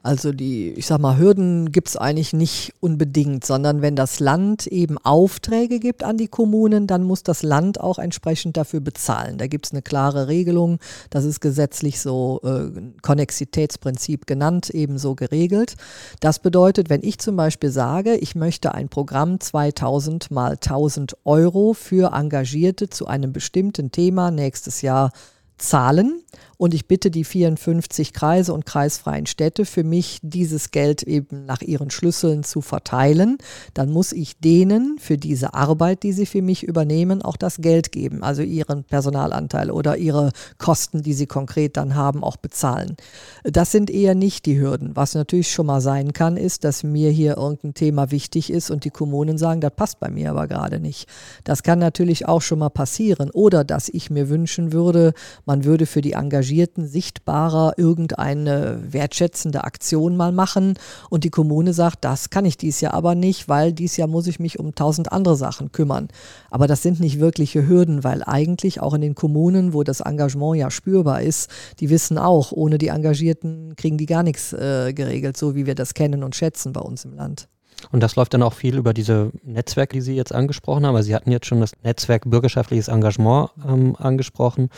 [0.05, 4.67] Also die, ich sag mal, Hürden gibt es eigentlich nicht unbedingt, sondern wenn das Land
[4.67, 9.39] eben Aufträge gibt an die Kommunen, dann muss das Land auch entsprechend dafür bezahlen.
[9.39, 15.77] Da gibt es eine klare Regelung, das ist gesetzlich so äh, Konnexitätsprinzip genannt, ebenso geregelt.
[16.21, 21.73] Das bedeutet, wenn ich zum Beispiel sage, ich möchte ein Programm 2000 mal 1000 Euro
[21.73, 25.13] für Engagierte zu einem bestimmten Thema nächstes Jahr
[25.57, 26.21] zahlen
[26.65, 31.61] und ich bitte die 54 Kreise und kreisfreien Städte für mich, dieses Geld eben nach
[31.61, 33.37] ihren Schlüsseln zu verteilen.
[33.75, 37.93] Dann muss ich denen für diese Arbeit, die sie für mich übernehmen, auch das Geld
[37.93, 42.97] geben, also ihren Personalanteil oder ihre Kosten, die sie konkret dann haben, auch bezahlen.
[43.43, 44.97] Das sind eher nicht die Hürden.
[44.97, 48.85] Was natürlich schon mal sein kann, ist, dass mir hier irgendein Thema wichtig ist und
[48.85, 51.11] die Kommunen sagen, das passt bei mir aber gerade nicht.
[51.45, 53.31] Das kann natürlich auch schon mal passieren.
[53.33, 55.13] Oder dass ich mir wünschen würde,
[55.45, 60.75] man würde für die Engagierten Engagierten sichtbarer irgendeine wertschätzende Aktion mal machen
[61.11, 64.29] und die Kommune sagt, das kann ich dies Jahr aber nicht, weil dies Jahr muss
[64.29, 66.09] ich mich um tausend andere Sachen kümmern.
[66.51, 70.57] Aber das sind nicht wirkliche Hürden, weil eigentlich auch in den Kommunen, wo das Engagement
[70.57, 75.37] ja spürbar ist, die wissen auch, ohne die Engagierten kriegen die gar nichts äh, geregelt,
[75.37, 77.49] so wie wir das kennen und schätzen bei uns im Land.
[77.91, 80.97] Und das läuft dann auch viel über diese Netzwerke, die Sie jetzt angesprochen haben.
[80.97, 84.71] Also Sie hatten jetzt schon das Netzwerk bürgerschaftliches Engagement ähm, angesprochen.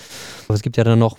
[0.46, 1.18] Aber es gibt ja dann noch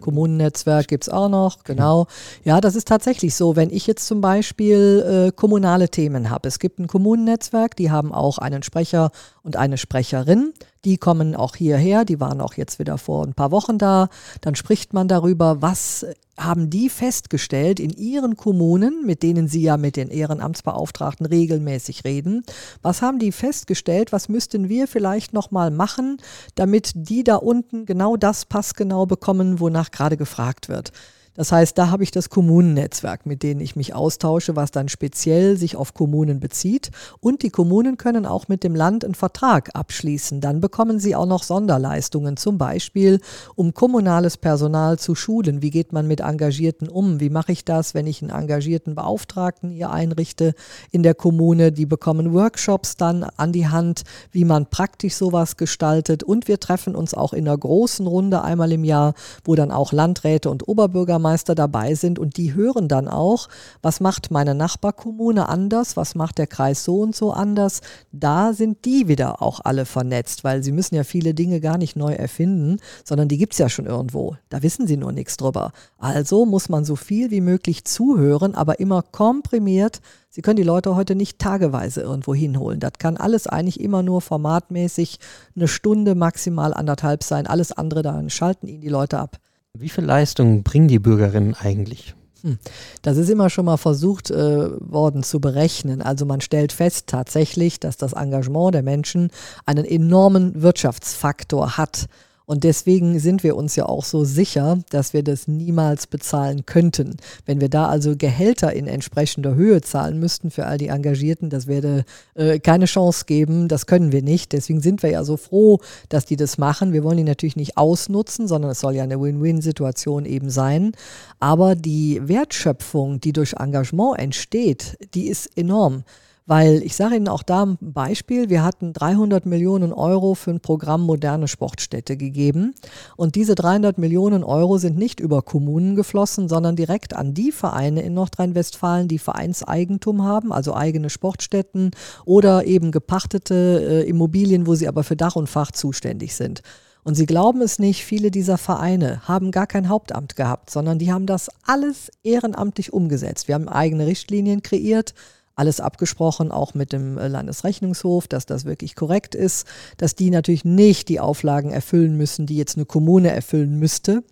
[0.00, 2.06] Kommunennetzwerk gibt es auch noch, genau.
[2.44, 3.56] Ja, das ist tatsächlich so.
[3.56, 8.12] Wenn ich jetzt zum Beispiel äh, kommunale Themen habe, es gibt ein Kommunennetzwerk, die haben
[8.12, 9.10] auch einen Sprecher
[9.42, 10.52] und eine Sprecherin.
[10.84, 14.08] Die kommen auch hierher, die waren auch jetzt wieder vor ein paar Wochen da.
[14.40, 16.06] Dann spricht man darüber, was
[16.38, 22.44] haben die festgestellt in ihren Kommunen, mit denen sie ja mit den Ehrenamtsbeauftragten regelmäßig reden.
[22.80, 24.10] Was haben die festgestellt?
[24.10, 26.16] Was müssten wir vielleicht noch mal machen,
[26.54, 30.92] damit die da unten genau das passgenau bekommen, wonach gerade gefragt wird?
[31.40, 35.56] Das heißt, da habe ich das Kommunennetzwerk, mit denen ich mich austausche, was dann speziell
[35.56, 36.90] sich auf Kommunen bezieht.
[37.18, 40.42] Und die Kommunen können auch mit dem Land einen Vertrag abschließen.
[40.42, 43.20] Dann bekommen sie auch noch Sonderleistungen, zum Beispiel
[43.54, 45.62] um kommunales Personal zu schulen.
[45.62, 47.20] Wie geht man mit Engagierten um?
[47.20, 50.52] Wie mache ich das, wenn ich einen engagierten Beauftragten hier einrichte
[50.90, 51.72] in der Kommune?
[51.72, 56.22] Die bekommen Workshops dann an die Hand, wie man praktisch sowas gestaltet.
[56.22, 59.92] Und wir treffen uns auch in einer großen Runde einmal im Jahr, wo dann auch
[59.92, 63.48] Landräte und Oberbürgermeister dabei sind und die hören dann auch,
[63.82, 67.80] was macht meine Nachbarkommune anders, was macht der Kreis so und so anders.
[68.12, 71.96] Da sind die wieder auch alle vernetzt, weil sie müssen ja viele Dinge gar nicht
[71.96, 74.36] neu erfinden, sondern die gibt es ja schon irgendwo.
[74.48, 75.72] Da wissen sie nur nichts drüber.
[75.98, 80.00] Also muss man so viel wie möglich zuhören, aber immer komprimiert
[80.32, 82.78] Sie können die Leute heute nicht tageweise irgendwo hinholen.
[82.78, 85.18] Das kann alles eigentlich immer nur formatmäßig
[85.56, 87.48] eine Stunde, maximal anderthalb sein.
[87.48, 89.38] Alles andere, dann schalten ihnen die Leute ab.
[89.78, 92.14] Wie viel Leistung bringen die Bürgerinnen eigentlich?
[92.42, 92.58] Hm.
[93.02, 96.02] Das ist immer schon mal versucht äh, worden zu berechnen.
[96.02, 99.30] Also man stellt fest tatsächlich, dass das Engagement der Menschen
[99.66, 102.06] einen enormen Wirtschaftsfaktor hat.
[102.50, 107.16] Und deswegen sind wir uns ja auch so sicher, dass wir das niemals bezahlen könnten.
[107.46, 111.68] Wenn wir da also Gehälter in entsprechender Höhe zahlen müssten für all die Engagierten, das
[111.68, 113.68] werde äh, keine Chance geben.
[113.68, 114.50] Das können wir nicht.
[114.50, 116.92] Deswegen sind wir ja so froh, dass die das machen.
[116.92, 120.90] Wir wollen die natürlich nicht ausnutzen, sondern es soll ja eine Win-Win-Situation eben sein.
[121.38, 126.02] Aber die Wertschöpfung, die durch Engagement entsteht, die ist enorm.
[126.50, 130.58] Weil ich sage Ihnen auch da ein Beispiel, wir hatten 300 Millionen Euro für ein
[130.58, 132.74] Programm moderne Sportstätte gegeben.
[133.16, 138.02] Und diese 300 Millionen Euro sind nicht über Kommunen geflossen, sondern direkt an die Vereine
[138.02, 141.92] in Nordrhein-Westfalen, die Vereinseigentum haben, also eigene Sportstätten
[142.24, 146.62] oder eben gepachtete äh, Immobilien, wo sie aber für Dach und Fach zuständig sind.
[147.04, 151.12] Und Sie glauben es nicht, viele dieser Vereine haben gar kein Hauptamt gehabt, sondern die
[151.12, 153.46] haben das alles ehrenamtlich umgesetzt.
[153.46, 155.14] Wir haben eigene Richtlinien kreiert,
[155.56, 160.64] alles abgesprochen, auch mit dem äh, Landesrechnungshof, dass das wirklich korrekt ist, dass die natürlich
[160.64, 164.22] nicht die Auflagen erfüllen müssen, die jetzt eine Kommune erfüllen müsste,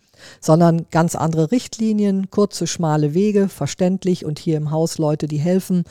[0.40, 5.85] sondern ganz andere Richtlinien, kurze, schmale Wege, verständlich und hier im Haus Leute, die helfen.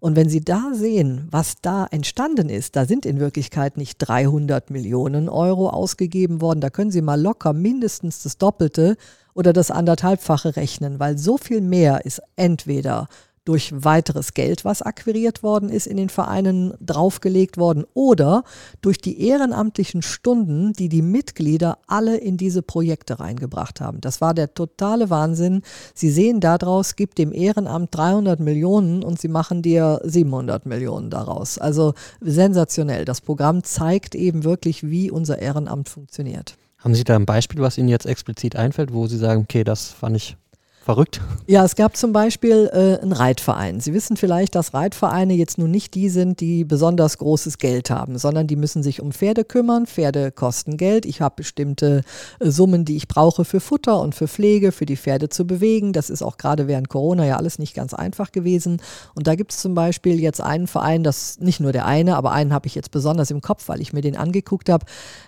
[0.00, 4.70] Und wenn Sie da sehen, was da entstanden ist, da sind in Wirklichkeit nicht 300
[4.70, 8.96] Millionen Euro ausgegeben worden, da können Sie mal locker mindestens das Doppelte
[9.32, 13.08] oder das anderthalbfache rechnen, weil so viel mehr ist entweder
[13.44, 18.44] durch weiteres Geld, was akquiriert worden ist, in den Vereinen draufgelegt worden oder
[18.80, 24.00] durch die ehrenamtlichen Stunden, die die Mitglieder alle in diese Projekte reingebracht haben.
[24.00, 25.62] Das war der totale Wahnsinn.
[25.94, 31.58] Sie sehen daraus, gibt dem Ehrenamt 300 Millionen und sie machen dir 700 Millionen daraus.
[31.58, 33.04] Also sensationell.
[33.04, 36.56] Das Programm zeigt eben wirklich, wie unser Ehrenamt funktioniert.
[36.78, 39.88] Haben Sie da ein Beispiel, was Ihnen jetzt explizit einfällt, wo Sie sagen, okay, das
[39.88, 40.36] fand ich
[40.84, 41.22] Verrückt.
[41.46, 43.80] Ja, es gab zum Beispiel äh, einen Reitverein.
[43.80, 48.18] Sie wissen vielleicht, dass Reitvereine jetzt nun nicht die sind, die besonders großes Geld haben,
[48.18, 49.86] sondern die müssen sich um Pferde kümmern.
[49.86, 51.06] Pferde kosten Geld.
[51.06, 52.02] Ich habe bestimmte
[52.38, 55.94] äh, Summen, die ich brauche für Futter und für Pflege, für die Pferde zu bewegen.
[55.94, 58.82] Das ist auch gerade während Corona ja alles nicht ganz einfach gewesen.
[59.14, 62.32] Und da gibt es zum Beispiel jetzt einen Verein, das nicht nur der eine, aber
[62.32, 64.84] einen habe ich jetzt besonders im Kopf, weil ich mir den angeguckt habe.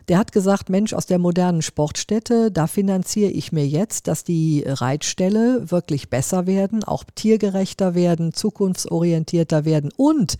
[0.08, 4.62] Der hat gesagt, Mensch, aus der modernen Sportstätte, da finanziere ich mir jetzt, dass die
[4.66, 10.38] Reitstelle wirklich besser werden, auch tiergerechter werden, zukunftsorientierter werden und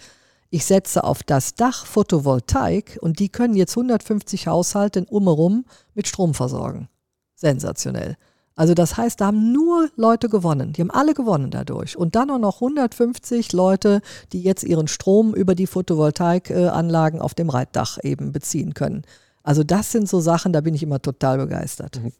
[0.51, 5.65] ich setze auf das Dach Photovoltaik und die können jetzt 150 Haushalte in Ummerum
[5.95, 6.89] mit Strom versorgen.
[7.35, 8.17] Sensationell.
[8.55, 10.73] Also das heißt, da haben nur Leute gewonnen.
[10.73, 11.97] Die haben alle gewonnen dadurch.
[11.97, 14.01] Und dann auch noch 150 Leute,
[14.33, 19.03] die jetzt ihren Strom über die Photovoltaikanlagen auf dem Reitdach eben beziehen können.
[19.47, 22.01] Also das sind so Sachen, da bin ich immer total begeistert.
[22.03, 22.13] Mhm.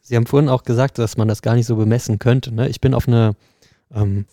[0.00, 2.52] Sie haben vorhin auch gesagt, dass man das gar nicht so bemessen könnte.
[2.52, 2.68] Ne?
[2.68, 3.36] Ich bin auf eine,
[3.94, 4.26] ähm,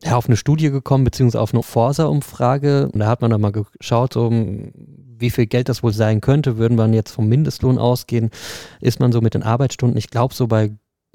[0.00, 2.90] ja, auf eine Studie gekommen, beziehungsweise auf eine Forsa-Umfrage.
[2.92, 6.58] Und da hat man dann mal geschaut, so, wie viel Geld das wohl sein könnte.
[6.58, 8.30] Würden wir jetzt vom Mindestlohn ausgehen,
[8.80, 10.70] ist man so mit den Arbeitsstunden, ich glaube, so bei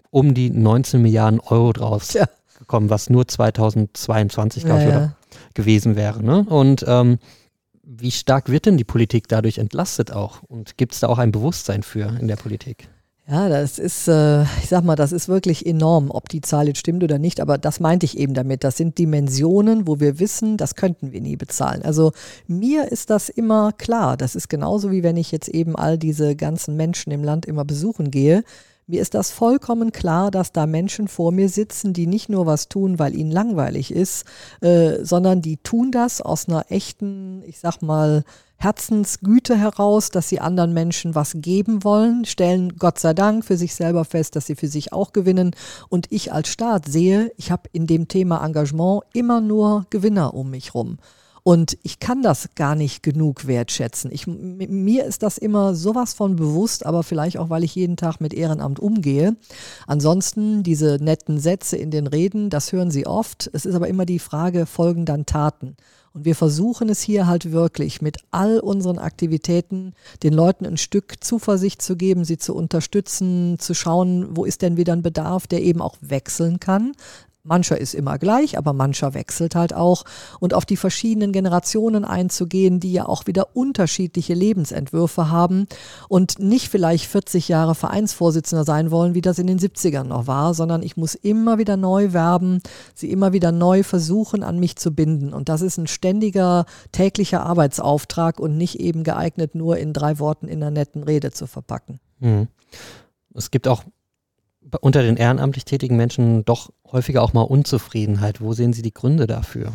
[0.10, 2.26] um die 19 Milliarden Euro draus ja.
[2.58, 5.16] gekommen, was nur 2022, glaube ja, ich, ja.
[5.54, 6.22] gewesen wäre.
[6.22, 6.46] Ne?
[6.50, 7.18] Und ähm,
[7.90, 10.44] wie stark wird denn die Politik dadurch entlastet auch?
[10.44, 12.88] Und gibt es da auch ein Bewusstsein für in der Politik?
[13.28, 16.80] Ja, das ist, äh, ich sag mal, das ist wirklich enorm, ob die Zahl jetzt
[16.80, 18.64] stimmt oder nicht, aber das meinte ich eben damit.
[18.64, 21.84] Das sind Dimensionen, wo wir wissen, das könnten wir nie bezahlen.
[21.84, 22.12] Also
[22.48, 24.18] mir ist das immer klar.
[24.18, 27.66] Das ist genauso wie wenn ich jetzt eben all diese ganzen Menschen im Land immer
[27.66, 28.44] besuchen gehe.
[28.90, 32.70] Mir ist das vollkommen klar, dass da Menschen vor mir sitzen, die nicht nur was
[32.70, 34.26] tun, weil ihnen langweilig ist,
[34.62, 38.24] äh, sondern die tun das aus einer echten, ich sag mal,
[38.58, 43.76] Herzensgüte heraus, dass sie anderen Menschen was geben wollen, stellen Gott sei Dank für sich
[43.76, 45.56] selber fest, dass sie für sich auch gewinnen.
[45.90, 50.50] Und ich als Staat sehe, ich habe in dem Thema Engagement immer nur Gewinner um
[50.50, 50.98] mich rum.
[51.50, 54.12] Und ich kann das gar nicht genug wertschätzen.
[54.12, 58.22] Ich, mir ist das immer sowas von bewusst, aber vielleicht auch, weil ich jeden Tag
[58.22, 59.36] mit Ehrenamt umgehe.
[59.88, 63.50] Ansonsten diese netten Sätze in den Reden, das hören Sie oft.
[63.52, 65.76] Es ist aber immer die Frage, folgen dann Taten?
[66.14, 71.24] Und wir versuchen es hier halt wirklich mit all unseren Aktivitäten den Leuten ein Stück
[71.24, 75.62] Zuversicht zu geben, sie zu unterstützen, zu schauen, wo ist denn wieder ein Bedarf, der
[75.62, 76.94] eben auch wechseln kann.
[77.44, 80.04] Mancher ist immer gleich, aber mancher wechselt halt auch.
[80.40, 85.66] Und auf die verschiedenen Generationen einzugehen, die ja auch wieder unterschiedliche Lebensentwürfe haben
[86.10, 90.54] und nicht vielleicht 40 Jahre Vereinsvorsitzender sein wollen, wie das in den 70ern noch war,
[90.54, 92.62] sondern ich muss immer wieder neu werben,
[92.94, 95.34] sie immer wieder neu versuchen, an mich zu binden.
[95.34, 100.48] Und das ist ein ständiger täglicher Arbeitsauftrag und nicht eben geeignet, nur in drei Worten
[100.48, 102.00] in einer netten Rede zu verpacken.
[102.20, 102.50] Mhm.
[103.34, 103.84] Es gibt auch
[104.82, 108.42] unter den ehrenamtlich tätigen Menschen doch häufiger auch mal Unzufriedenheit.
[108.42, 109.74] Wo sehen Sie die Gründe dafür?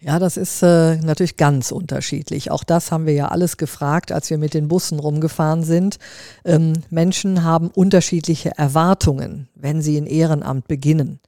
[0.00, 2.50] Ja, das ist äh, natürlich ganz unterschiedlich.
[2.50, 5.98] Auch das haben wir ja alles gefragt, als wir mit den Bussen rumgefahren sind.
[6.44, 11.18] Ähm, Menschen haben unterschiedliche Erwartungen, wenn sie in Ehrenamt beginnen.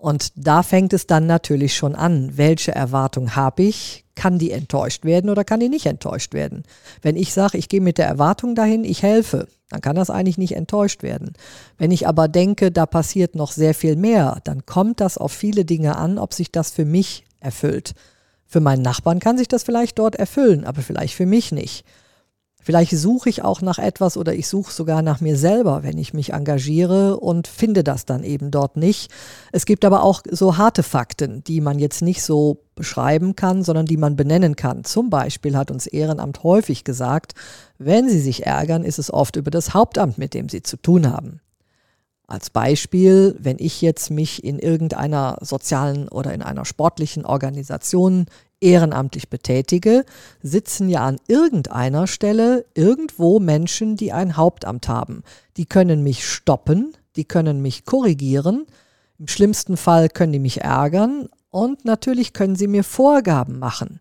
[0.00, 2.36] Und da fängt es dann natürlich schon an.
[2.36, 4.06] Welche Erwartung habe ich?
[4.14, 6.62] Kann die enttäuscht werden oder kann die nicht enttäuscht werden?
[7.02, 10.38] Wenn ich sage, ich gehe mit der Erwartung dahin, ich helfe, dann kann das eigentlich
[10.38, 11.34] nicht enttäuscht werden.
[11.76, 15.66] Wenn ich aber denke, da passiert noch sehr viel mehr, dann kommt das auf viele
[15.66, 17.92] Dinge an, ob sich das für mich erfüllt.
[18.46, 21.84] Für meinen Nachbarn kann sich das vielleicht dort erfüllen, aber vielleicht für mich nicht.
[22.62, 26.12] Vielleicht suche ich auch nach etwas oder ich suche sogar nach mir selber, wenn ich
[26.12, 29.10] mich engagiere und finde das dann eben dort nicht.
[29.50, 33.86] Es gibt aber auch so harte Fakten, die man jetzt nicht so beschreiben kann, sondern
[33.86, 34.84] die man benennen kann.
[34.84, 37.34] Zum Beispiel hat uns Ehrenamt häufig gesagt,
[37.78, 41.10] wenn Sie sich ärgern, ist es oft über das Hauptamt, mit dem Sie zu tun
[41.10, 41.40] haben.
[42.26, 48.26] Als Beispiel, wenn ich jetzt mich in irgendeiner sozialen oder in einer sportlichen Organisation
[48.60, 50.04] ehrenamtlich betätige,
[50.42, 55.22] sitzen ja an irgendeiner Stelle irgendwo Menschen, die ein Hauptamt haben.
[55.56, 58.66] Die können mich stoppen, die können mich korrigieren,
[59.18, 64.00] im schlimmsten Fall können die mich ärgern und natürlich können sie mir Vorgaben machen.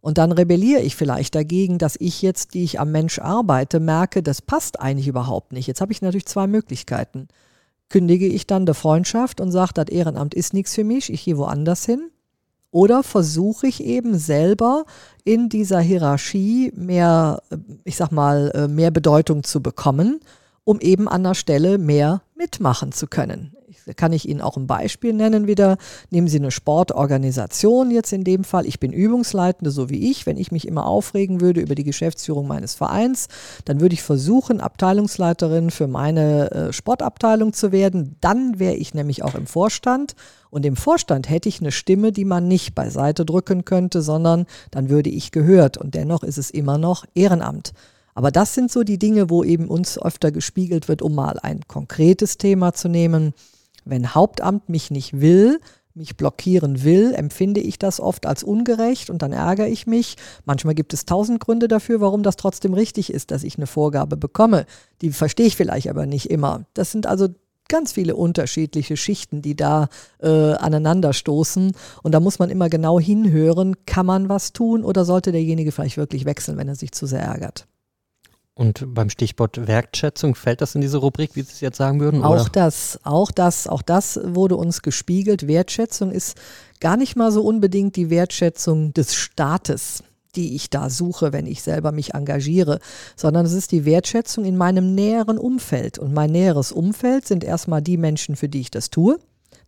[0.00, 4.22] Und dann rebelliere ich vielleicht dagegen, dass ich jetzt, die ich am Mensch arbeite, merke,
[4.22, 5.66] das passt eigentlich überhaupt nicht.
[5.66, 7.28] Jetzt habe ich natürlich zwei Möglichkeiten.
[7.90, 11.36] Kündige ich dann der Freundschaft und sage, das Ehrenamt ist nichts für mich, ich gehe
[11.36, 12.10] woanders hin.
[12.70, 14.84] Oder versuche ich eben selber
[15.24, 17.42] in dieser Hierarchie mehr,
[17.84, 20.20] ich sag mal, äh, mehr Bedeutung zu bekommen,
[20.70, 23.56] um eben an der Stelle mehr mitmachen zu können.
[23.66, 25.78] Ich, kann ich Ihnen auch ein Beispiel nennen wieder.
[26.10, 28.66] Nehmen Sie eine Sportorganisation jetzt in dem Fall.
[28.66, 30.26] Ich bin Übungsleitende, so wie ich.
[30.26, 33.26] Wenn ich mich immer aufregen würde über die Geschäftsführung meines Vereins,
[33.64, 38.14] dann würde ich versuchen, Abteilungsleiterin für meine äh, Sportabteilung zu werden.
[38.20, 40.14] Dann wäre ich nämlich auch im Vorstand.
[40.50, 44.88] Und im Vorstand hätte ich eine Stimme, die man nicht beiseite drücken könnte, sondern dann
[44.88, 45.78] würde ich gehört.
[45.78, 47.72] Und dennoch ist es immer noch Ehrenamt.
[48.20, 51.60] Aber das sind so die Dinge, wo eben uns öfter gespiegelt wird, um mal ein
[51.66, 53.32] konkretes Thema zu nehmen.
[53.86, 55.58] Wenn Hauptamt mich nicht will,
[55.94, 60.18] mich blockieren will, empfinde ich das oft als ungerecht und dann ärgere ich mich.
[60.44, 64.18] Manchmal gibt es tausend Gründe dafür, warum das trotzdem richtig ist, dass ich eine Vorgabe
[64.18, 64.66] bekomme.
[65.00, 66.66] Die verstehe ich vielleicht aber nicht immer.
[66.74, 67.28] Das sind also
[67.70, 71.72] ganz viele unterschiedliche Schichten, die da äh, aneinanderstoßen.
[72.02, 75.96] Und da muss man immer genau hinhören, kann man was tun oder sollte derjenige vielleicht
[75.96, 77.66] wirklich wechseln, wenn er sich zu sehr ärgert.
[78.54, 82.22] Und beim Stichwort Wertschätzung fällt das in diese Rubrik, wie Sie es jetzt sagen würden?
[82.22, 82.50] Auch oder?
[82.52, 85.46] das, auch das, auch das wurde uns gespiegelt.
[85.46, 86.36] Wertschätzung ist
[86.80, 90.02] gar nicht mal so unbedingt die Wertschätzung des Staates
[90.36, 92.78] die ich da suche, wenn ich selber mich engagiere,
[93.16, 95.98] sondern es ist die Wertschätzung in meinem näheren Umfeld.
[95.98, 99.18] Und mein näheres Umfeld sind erstmal die Menschen, für die ich das tue.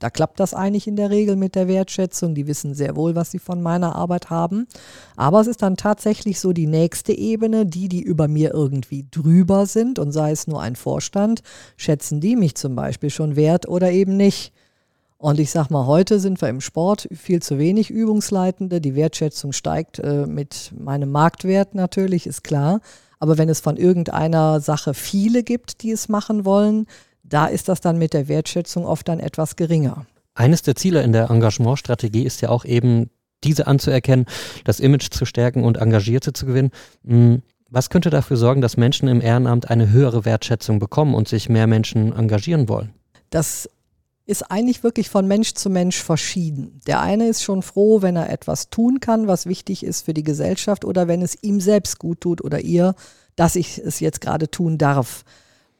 [0.02, 2.34] Da klappt das eigentlich in der Regel mit der Wertschätzung.
[2.34, 4.66] Die wissen sehr wohl, was sie von meiner Arbeit haben.
[5.14, 9.66] Aber es ist dann tatsächlich so die nächste Ebene, die, die über mir irgendwie drüber
[9.66, 11.42] sind und sei es nur ein Vorstand,
[11.76, 14.52] schätzen die mich zum Beispiel schon wert oder eben nicht.
[15.18, 18.80] Und ich sag mal, heute sind wir im Sport viel zu wenig Übungsleitende.
[18.80, 22.80] Die Wertschätzung steigt äh, mit meinem Marktwert natürlich, ist klar.
[23.20, 26.88] Aber wenn es von irgendeiner Sache viele gibt, die es machen wollen,
[27.32, 30.06] da ist das dann mit der Wertschätzung oft dann etwas geringer.
[30.34, 33.10] Eines der Ziele in der Engagementstrategie ist ja auch eben,
[33.44, 34.26] diese anzuerkennen,
[34.64, 36.70] das Image zu stärken und Engagierte zu gewinnen.
[37.04, 41.48] Hm, Was könnte dafür sorgen, dass Menschen im Ehrenamt eine höhere Wertschätzung bekommen und sich
[41.48, 42.92] mehr Menschen engagieren wollen?
[43.30, 43.68] Das
[44.26, 46.80] ist eigentlich wirklich von Mensch zu Mensch verschieden.
[46.86, 50.22] Der eine ist schon froh, wenn er etwas tun kann, was wichtig ist für die
[50.22, 52.94] Gesellschaft oder wenn es ihm selbst gut tut oder ihr,
[53.34, 55.24] dass ich es jetzt gerade tun darf.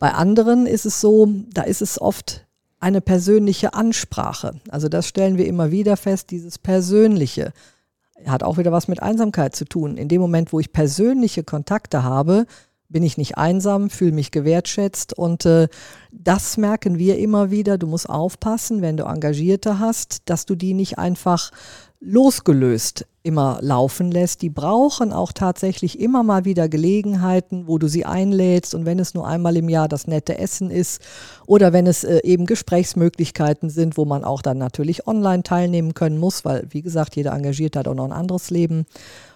[0.03, 2.45] Bei anderen ist es so, da ist es oft
[2.81, 4.61] eine persönliche Ansprache.
[4.69, 7.53] Also das stellen wir immer wieder fest, dieses Persönliche
[8.27, 9.97] hat auch wieder was mit Einsamkeit zu tun.
[9.97, 12.47] In dem Moment, wo ich persönliche Kontakte habe,
[12.89, 15.69] bin ich nicht einsam, fühle mich gewertschätzt und äh,
[16.11, 17.79] das merken wir immer wieder.
[17.79, 21.53] Du musst aufpassen, wenn du Engagierte hast, dass du die nicht einfach
[22.05, 24.43] losgelöst immer laufen lässt.
[24.43, 29.15] Die brauchen auch tatsächlich immer mal wieder Gelegenheiten, wo du sie einlädst und wenn es
[29.15, 31.01] nur einmal im Jahr das nette Essen ist
[31.47, 36.19] oder wenn es äh, eben Gesprächsmöglichkeiten sind, wo man auch dann natürlich online teilnehmen können
[36.19, 38.85] muss, weil wie gesagt, jeder Engagierte hat auch noch ein anderes Leben.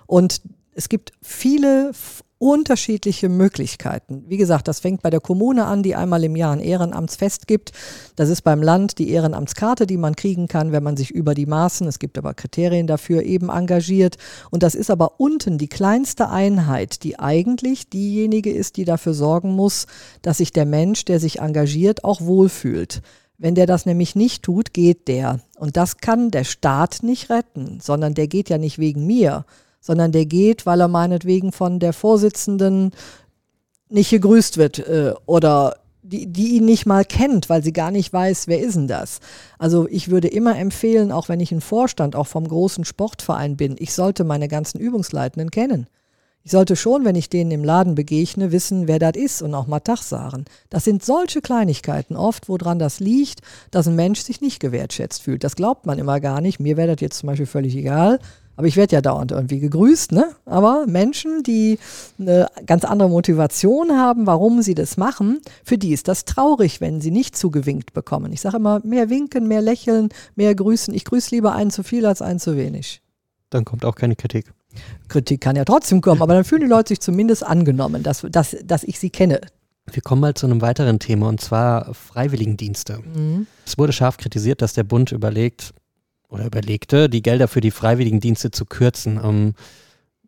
[0.07, 0.41] Und
[0.75, 1.93] es gibt viele
[2.39, 4.24] unterschiedliche Möglichkeiten.
[4.28, 7.72] Wie gesagt, das fängt bei der Kommune an, die einmal im Jahr ein Ehrenamtsfest gibt.
[8.14, 11.47] Das ist beim Land die Ehrenamtskarte, die man kriegen kann, wenn man sich über die
[11.47, 14.18] Maßen, es gibt aber Kriterien dafür, eben engagiert.
[14.51, 19.53] Und das ist aber unten die kleinste Einheit, die eigentlich diejenige ist, die dafür sorgen
[19.55, 19.87] muss,
[20.20, 23.01] dass sich der Mensch, der sich engagiert, auch wohlfühlt.
[23.39, 25.41] Wenn der das nämlich nicht tut, geht der.
[25.59, 29.45] Und das kann der Staat nicht retten, sondern der geht ja nicht wegen mir,
[29.87, 32.91] sondern der geht, weil er meinetwegen von der Vorsitzenden
[33.89, 38.12] nicht gegrüßt wird äh, oder die, die ihn nicht mal kennt, weil sie gar nicht
[38.12, 39.20] weiß, wer ist denn das.
[39.59, 43.76] Also ich würde immer empfehlen, auch wenn ich ein Vorstand auch vom großen Sportverein bin,
[43.78, 45.87] ich sollte meine ganzen Übungsleitenden kennen.
[46.43, 49.66] Ich sollte schon, wenn ich denen im Laden begegne, wissen, wer das ist und auch
[49.66, 50.45] mal Tag sagen.
[50.70, 53.41] Das sind solche Kleinigkeiten oft, woran das liegt,
[53.72, 55.43] dass ein Mensch sich nicht gewertschätzt fühlt.
[55.43, 56.61] Das glaubt man immer gar nicht.
[56.61, 58.20] Mir wäre das jetzt zum Beispiel völlig egal.
[58.57, 60.30] Aber ich werde ja dauernd irgendwie gegrüßt, ne?
[60.46, 61.78] Aber Menschen, die
[62.18, 67.00] eine ganz andere Motivation haben, warum sie das machen, für die ist das traurig, wenn
[67.00, 68.32] sie nicht zugewinkt bekommen.
[68.32, 70.94] Ich sage immer, mehr winken, mehr lächeln, mehr grüßen.
[70.94, 73.02] Ich grüße lieber einen zu viel als einen zu wenig.
[73.50, 74.52] Dann kommt auch keine Kritik.
[75.09, 78.57] Kritik kann ja trotzdem kommen, aber dann fühlen die Leute sich zumindest angenommen, dass, dass,
[78.64, 79.40] dass ich sie kenne.
[79.90, 82.98] Wir kommen mal zu einem weiteren Thema und zwar Freiwilligendienste.
[82.98, 83.46] Mhm.
[83.64, 85.72] Es wurde scharf kritisiert, dass der Bund überlegt,
[86.29, 89.20] oder überlegte, die Gelder für die Freiwilligendienste zu kürzen.
[89.22, 89.55] Ähm,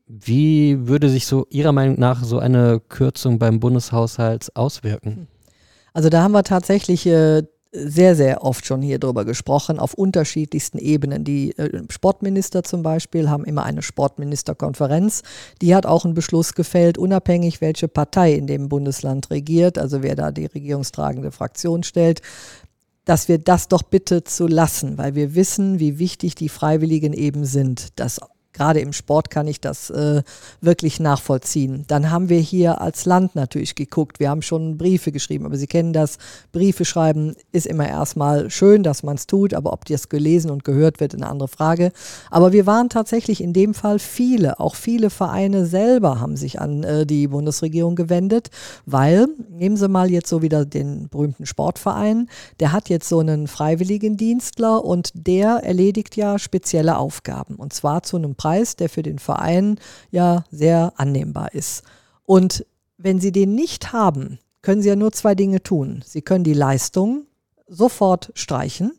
[0.07, 5.29] wie würde sich so Ihrer Meinung nach so eine Kürzung beim Bundeshaushalt auswirken?
[5.93, 7.43] Also da haben wir tatsächlich äh,
[7.73, 11.25] sehr, sehr oft schon hier drüber gesprochen, auf unterschiedlichsten Ebenen.
[11.25, 15.23] Die äh, Sportminister zum Beispiel haben immer eine Sportministerkonferenz.
[15.61, 20.17] Die hat auch einen Beschluss gefällt, unabhängig welche Partei in dem Bundesland regiert, also wer
[20.17, 22.23] da die regierungstragende Fraktion stellt,
[23.09, 27.47] dass wir das doch bitte zu lassen, weil wir wissen, wie wichtig die Freiwilligen eben
[27.47, 27.89] sind.
[27.97, 28.21] Das
[28.59, 30.23] Gerade im Sport kann ich das äh,
[30.61, 31.85] wirklich nachvollziehen.
[31.87, 34.19] Dann haben wir hier als Land natürlich geguckt.
[34.19, 36.19] Wir haben schon Briefe geschrieben, aber Sie kennen das.
[36.51, 40.65] Briefe schreiben ist immer erstmal schön, dass man es tut, aber ob das gelesen und
[40.65, 41.93] gehört wird, eine andere Frage.
[42.33, 46.83] Aber wir waren tatsächlich in dem Fall viele, auch viele Vereine selber haben sich an
[46.83, 48.51] äh, die Bundesregierung gewendet,
[48.87, 52.29] weil, nehmen Sie mal jetzt so wieder den berühmten Sportverein,
[52.59, 58.17] der hat jetzt so einen Freiwilligendienstler und der erledigt ja spezielle Aufgaben und zwar zu
[58.17, 59.79] einem Preis Preis, der für den Verein
[60.11, 61.83] ja sehr annehmbar ist.
[62.25, 62.65] Und
[62.97, 66.03] wenn Sie den nicht haben, können Sie ja nur zwei Dinge tun.
[66.07, 67.27] Sie können die Leistung
[67.67, 68.93] sofort streichen.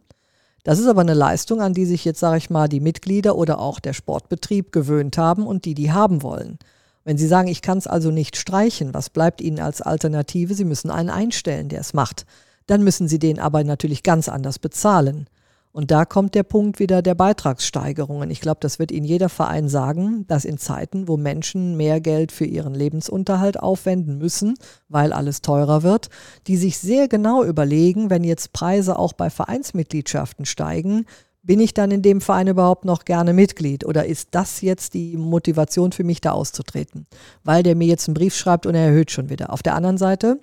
[0.63, 3.57] Das ist aber eine Leistung, an die sich jetzt, sage ich mal, die Mitglieder oder
[3.57, 6.59] auch der Sportbetrieb gewöhnt haben und die die haben wollen.
[7.03, 10.53] Wenn Sie sagen, ich kann es also nicht streichen, was bleibt Ihnen als Alternative?
[10.53, 12.27] Sie müssen einen einstellen, der es macht.
[12.67, 15.27] Dann müssen Sie den aber natürlich ganz anders bezahlen.
[15.71, 18.31] Und da kommt der Punkt wieder der Beitragssteigerungen.
[18.31, 22.31] Ich glaube, das wird Ihnen jeder Verein sagen, dass in Zeiten, wo Menschen mehr Geld
[22.31, 24.55] für ihren Lebensunterhalt aufwenden müssen,
[24.87, 26.09] weil alles teurer wird,
[26.47, 31.05] die sich sehr genau überlegen, wenn jetzt Preise auch bei Vereinsmitgliedschaften steigen,
[31.43, 35.15] bin ich dann in dem Verein überhaupt noch gerne Mitglied oder ist das jetzt die
[35.17, 37.05] Motivation für mich da auszutreten?
[37.43, 39.53] Weil der mir jetzt einen Brief schreibt und er erhöht schon wieder.
[39.53, 40.39] Auf der anderen Seite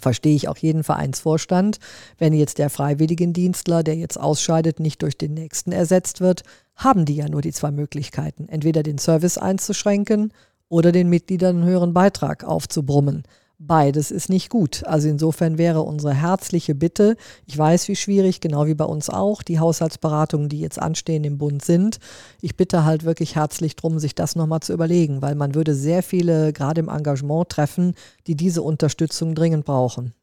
[0.00, 1.78] verstehe ich auch jeden Vereinsvorstand,
[2.18, 6.42] wenn jetzt der Freiwilligendienstler, der jetzt ausscheidet, nicht durch den nächsten ersetzt wird,
[6.76, 10.32] haben die ja nur die zwei Möglichkeiten, entweder den Service einzuschränken
[10.68, 13.24] oder den Mitgliedern einen höheren Beitrag aufzubrummen.
[13.62, 14.86] Beides ist nicht gut.
[14.86, 19.42] Also insofern wäre unsere herzliche Bitte, ich weiß, wie schwierig, genau wie bei uns auch,
[19.42, 21.98] die Haushaltsberatungen, die jetzt anstehen im Bund sind.
[22.40, 26.02] Ich bitte halt wirklich herzlich darum, sich das nochmal zu überlegen, weil man würde sehr
[26.02, 27.92] viele, gerade im Engagement treffen,
[28.26, 30.14] die diese Unterstützung dringend brauchen.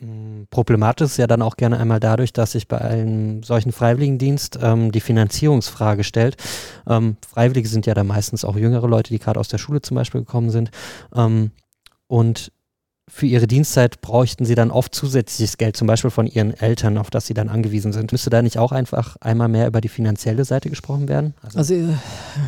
[0.00, 4.58] Mm, problematisch ist ja dann auch gerne einmal dadurch, dass sich bei einem solchen Freiwilligendienst
[4.62, 6.38] ähm, die Finanzierungsfrage stellt.
[6.88, 9.96] Ähm, Freiwillige sind ja dann meistens auch jüngere Leute, die gerade aus der Schule zum
[9.96, 10.70] Beispiel gekommen sind.
[11.14, 11.50] Ähm,
[12.06, 12.52] und
[13.12, 17.10] für ihre Dienstzeit bräuchten sie dann oft zusätzliches Geld, zum Beispiel von ihren Eltern, auf
[17.10, 18.12] das sie dann angewiesen sind.
[18.12, 21.34] Müsste da nicht auch einfach einmal mehr über die finanzielle Seite gesprochen werden?
[21.42, 21.74] Also, also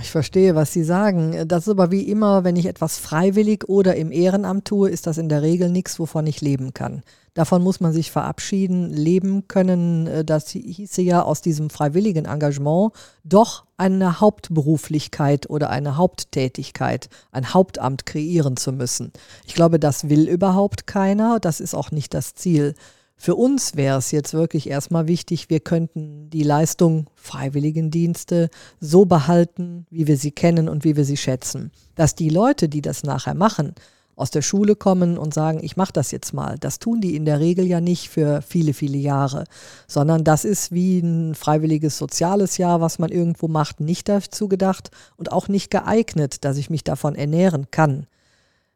[0.00, 1.46] ich verstehe, was Sie sagen.
[1.48, 5.18] Das ist aber wie immer, wenn ich etwas freiwillig oder im Ehrenamt tue, ist das
[5.18, 7.02] in der Regel nichts, wovon ich leben kann.
[7.34, 10.06] Davon muss man sich verabschieden, leben können.
[10.06, 12.92] Äh, das hieße ja aus diesem freiwilligen Engagement
[13.24, 19.12] doch eine Hauptberuflichkeit oder eine Haupttätigkeit, ein Hauptamt kreieren zu müssen.
[19.46, 21.40] Ich glaube, das will überhaupt keiner.
[21.40, 22.74] Das ist auch nicht das Ziel.
[23.16, 29.86] Für uns wäre es jetzt wirklich erstmal wichtig, wir könnten die Leistung Freiwilligendienste so behalten,
[29.90, 31.70] wie wir sie kennen und wie wir sie schätzen.
[31.94, 33.74] Dass die Leute, die das nachher machen,
[34.16, 36.56] aus der Schule kommen und sagen, ich mache das jetzt mal.
[36.58, 39.44] Das tun die in der Regel ja nicht für viele, viele Jahre,
[39.88, 44.90] sondern das ist wie ein freiwilliges soziales Jahr, was man irgendwo macht, nicht dazu gedacht
[45.16, 48.06] und auch nicht geeignet, dass ich mich davon ernähren kann.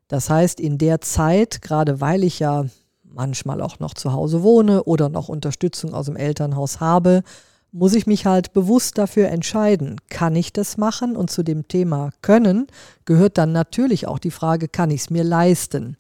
[0.09, 2.65] Das heißt, in der Zeit, gerade weil ich ja
[3.03, 7.23] manchmal auch noch zu Hause wohne oder noch Unterstützung aus dem Elternhaus habe,
[7.73, 11.17] muss ich mich halt bewusst dafür entscheiden, kann ich das machen?
[11.17, 12.67] Und zu dem Thema können
[13.05, 15.97] gehört dann natürlich auch die Frage, kann ich es mir leisten?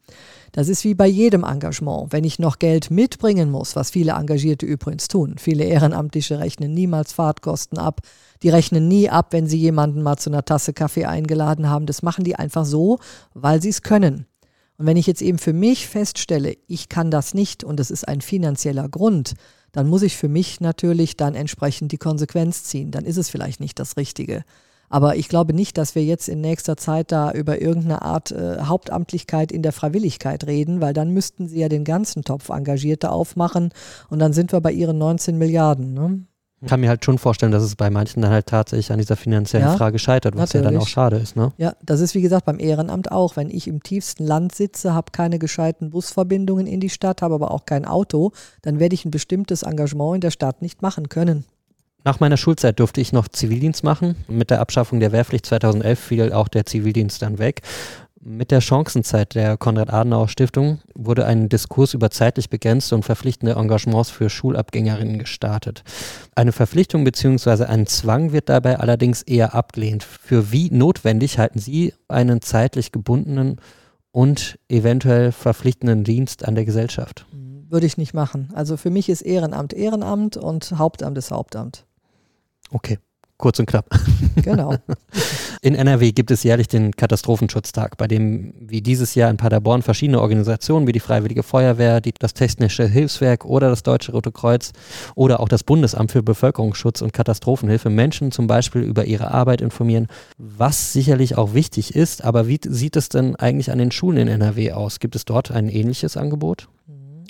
[0.52, 2.12] Das ist wie bei jedem Engagement.
[2.12, 7.12] Wenn ich noch Geld mitbringen muss, was viele Engagierte übrigens tun, viele Ehrenamtliche rechnen niemals
[7.12, 8.00] Fahrtkosten ab,
[8.42, 11.86] die rechnen nie ab, wenn sie jemanden mal zu einer Tasse Kaffee eingeladen haben.
[11.86, 12.98] Das machen die einfach so,
[13.34, 14.26] weil sie es können.
[14.78, 18.06] Und wenn ich jetzt eben für mich feststelle, ich kann das nicht und es ist
[18.06, 19.34] ein finanzieller Grund,
[19.72, 22.90] dann muss ich für mich natürlich dann entsprechend die Konsequenz ziehen.
[22.90, 24.44] Dann ist es vielleicht nicht das Richtige.
[24.90, 28.62] Aber ich glaube nicht, dass wir jetzt in nächster Zeit da über irgendeine Art äh,
[28.62, 33.70] Hauptamtlichkeit in der Freiwilligkeit reden, weil dann müssten sie ja den ganzen Topf Engagierte aufmachen
[34.08, 35.92] und dann sind wir bei ihren 19 Milliarden.
[35.92, 36.24] Ne?
[36.61, 39.16] Ich kann mir halt schon vorstellen, dass es bei manchen dann halt tatsächlich an dieser
[39.16, 40.64] finanziellen ja, Frage scheitert, was natürlich.
[40.64, 41.36] ja dann auch schade ist.
[41.36, 41.52] Ne?
[41.56, 43.36] Ja, das ist wie gesagt beim Ehrenamt auch.
[43.36, 47.52] Wenn ich im tiefsten Land sitze, habe keine gescheiten Busverbindungen in die Stadt, habe aber
[47.52, 48.32] auch kein Auto,
[48.62, 51.44] dann werde ich ein bestimmtes Engagement in der Stadt nicht machen können.
[52.04, 54.16] Nach meiner Schulzeit durfte ich noch Zivildienst machen.
[54.28, 57.62] Mit der Abschaffung der Wehrpflicht 2011 fiel auch der Zivildienst dann weg.
[58.31, 64.29] Mit der Chancenzeit der Konrad-Adenauer-Stiftung wurde ein Diskurs über zeitlich begrenzte und verpflichtende Engagements für
[64.29, 65.83] Schulabgängerinnen gestartet.
[66.35, 67.64] Eine Verpflichtung bzw.
[67.64, 70.05] ein Zwang wird dabei allerdings eher abgelehnt.
[70.05, 73.62] Für wie notwendig halten Sie einen zeitlich gebundenen
[74.11, 77.24] und eventuell verpflichtenden Dienst an der Gesellschaft?
[77.33, 78.51] Würde ich nicht machen.
[78.53, 81.87] Also für mich ist Ehrenamt Ehrenamt und Hauptamt ist Hauptamt.
[82.70, 82.99] Okay.
[83.39, 83.86] Kurz und knapp.
[84.43, 84.76] Genau.
[85.62, 90.20] In NRW gibt es jährlich den Katastrophenschutztag, bei dem wie dieses Jahr in Paderborn verschiedene
[90.20, 94.72] Organisationen wie die Freiwillige Feuerwehr, die, das Technische Hilfswerk oder das Deutsche Rote Kreuz
[95.16, 100.07] oder auch das Bundesamt für Bevölkerungsschutz und Katastrophenhilfe Menschen zum Beispiel über ihre Arbeit informieren,
[100.39, 102.24] was sicherlich auch wichtig ist.
[102.24, 105.01] Aber wie sieht es denn eigentlich an den Schulen in NRW aus?
[105.01, 106.68] Gibt es dort ein ähnliches Angebot?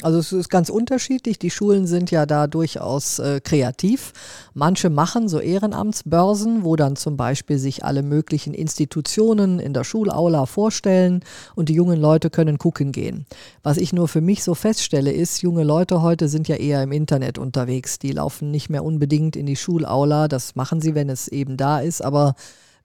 [0.03, 1.41] Also es ist ganz unterschiedlich.
[1.41, 4.13] Die Schulen sind ja da durchaus äh, kreativ.
[4.55, 10.47] Manche machen so Ehrenamtsbörsen, wo dann zum Beispiel sich alle möglichen Institutionen in der Schulaula
[10.47, 11.25] vorstellen
[11.57, 13.27] und die jungen Leute können gucken gehen.
[13.65, 16.93] Was ich nur für mich so feststelle, ist, junge Leute heute sind ja eher im
[16.93, 17.99] Internet unterwegs.
[17.99, 20.29] Die laufen nicht mehr unbedingt in die Schulaula.
[20.29, 22.37] Das machen sie, wenn es eben da ist, aber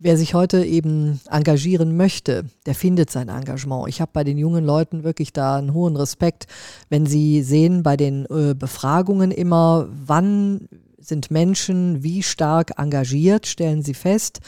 [0.05, 3.87] Wer sich heute eben engagieren möchte, der findet sein Engagement.
[3.87, 6.45] Ich habe bei den jungen Leuten wirklich da einen hohen Respekt,
[6.89, 10.67] wenn sie sehen bei den äh, Befragungen immer, wann
[10.99, 14.41] sind Menschen wie stark engagiert, stellen sie fest,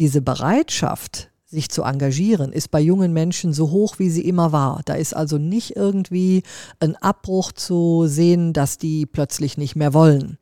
[0.00, 4.82] diese Bereitschaft, sich zu engagieren, ist bei jungen Menschen so hoch, wie sie immer war.
[4.84, 6.42] Da ist also nicht irgendwie
[6.80, 10.38] ein Abbruch zu sehen, dass die plötzlich nicht mehr wollen.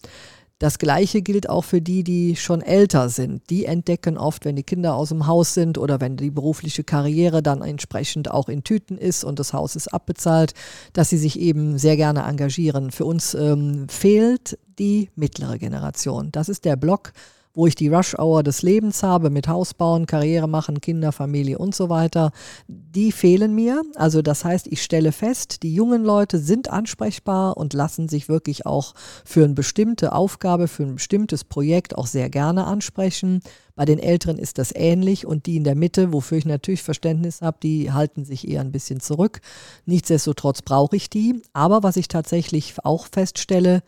[0.59, 3.50] Das Gleiche gilt auch für die, die schon älter sind.
[3.50, 7.42] Die entdecken oft, wenn die Kinder aus dem Haus sind oder wenn die berufliche Karriere
[7.42, 10.54] dann entsprechend auch in Tüten ist und das Haus ist abbezahlt,
[10.94, 12.90] dass sie sich eben sehr gerne engagieren.
[12.90, 16.32] Für uns ähm, fehlt die mittlere Generation.
[16.32, 17.12] Das ist der Block,
[17.57, 21.74] wo ich die Rush-Hour des Lebens habe mit Haus bauen, Karriere machen, Kinder, Familie und
[21.74, 22.30] so weiter,
[22.68, 23.82] die fehlen mir.
[23.94, 28.66] Also das heißt, ich stelle fest, die jungen Leute sind ansprechbar und lassen sich wirklich
[28.66, 28.94] auch
[29.24, 33.40] für eine bestimmte Aufgabe, für ein bestimmtes Projekt auch sehr gerne ansprechen.
[33.74, 37.40] Bei den Älteren ist das ähnlich und die in der Mitte, wofür ich natürlich Verständnis
[37.40, 39.40] habe, die halten sich eher ein bisschen zurück.
[39.86, 41.40] Nichtsdestotrotz brauche ich die.
[41.54, 43.82] Aber was ich tatsächlich auch feststelle,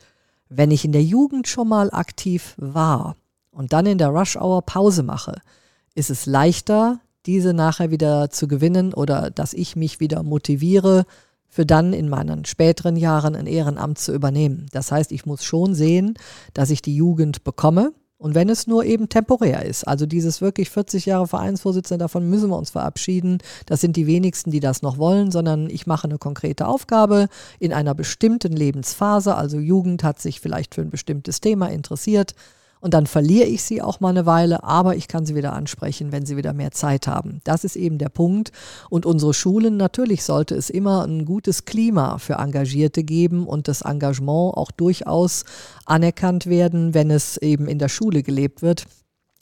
[0.48, 3.14] wenn ich in der Jugend schon mal aktiv war,
[3.58, 5.40] und dann in der Rush Hour Pause mache,
[5.96, 11.06] ist es leichter, diese nachher wieder zu gewinnen oder dass ich mich wieder motiviere,
[11.48, 14.66] für dann in meinen späteren Jahren ein Ehrenamt zu übernehmen.
[14.70, 16.14] Das heißt, ich muss schon sehen,
[16.54, 17.92] dass ich die Jugend bekomme.
[18.16, 22.50] Und wenn es nur eben temporär ist, also dieses wirklich 40 Jahre Vereinsvorsitzende, davon müssen
[22.50, 23.38] wir uns verabschieden.
[23.66, 27.26] Das sind die wenigsten, die das noch wollen, sondern ich mache eine konkrete Aufgabe
[27.58, 29.34] in einer bestimmten Lebensphase.
[29.34, 32.34] Also Jugend hat sich vielleicht für ein bestimmtes Thema interessiert
[32.80, 36.12] und dann verliere ich sie auch mal eine Weile, aber ich kann sie wieder ansprechen,
[36.12, 37.40] wenn sie wieder mehr Zeit haben.
[37.44, 38.52] Das ist eben der Punkt.
[38.90, 43.82] Und unsere Schulen, natürlich sollte es immer ein gutes Klima für Engagierte geben und das
[43.82, 45.44] Engagement auch durchaus
[45.86, 48.86] anerkannt werden, wenn es eben in der Schule gelebt wird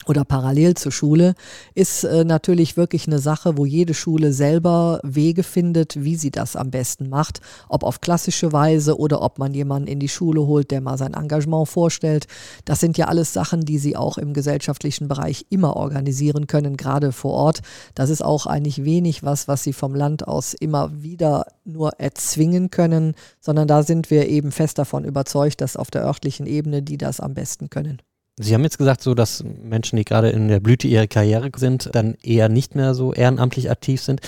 [0.09, 1.35] oder parallel zur Schule,
[1.75, 6.55] ist äh, natürlich wirklich eine Sache, wo jede Schule selber Wege findet, wie sie das
[6.55, 7.41] am besten macht.
[7.69, 11.13] Ob auf klassische Weise oder ob man jemanden in die Schule holt, der mal sein
[11.13, 12.27] Engagement vorstellt.
[12.65, 17.11] Das sind ja alles Sachen, die sie auch im gesellschaftlichen Bereich immer organisieren können, gerade
[17.11, 17.61] vor Ort.
[17.95, 22.71] Das ist auch eigentlich wenig was, was sie vom Land aus immer wieder nur erzwingen
[22.71, 26.97] können, sondern da sind wir eben fest davon überzeugt, dass auf der örtlichen Ebene die
[26.97, 28.01] das am besten können.
[28.39, 31.89] Sie haben jetzt gesagt, so dass Menschen, die gerade in der Blüte ihrer Karriere sind,
[31.93, 34.21] dann eher nicht mehr so ehrenamtlich aktiv sind.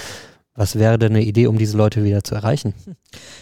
[0.56, 2.74] Was wäre denn eine Idee, um diese Leute wieder zu erreichen?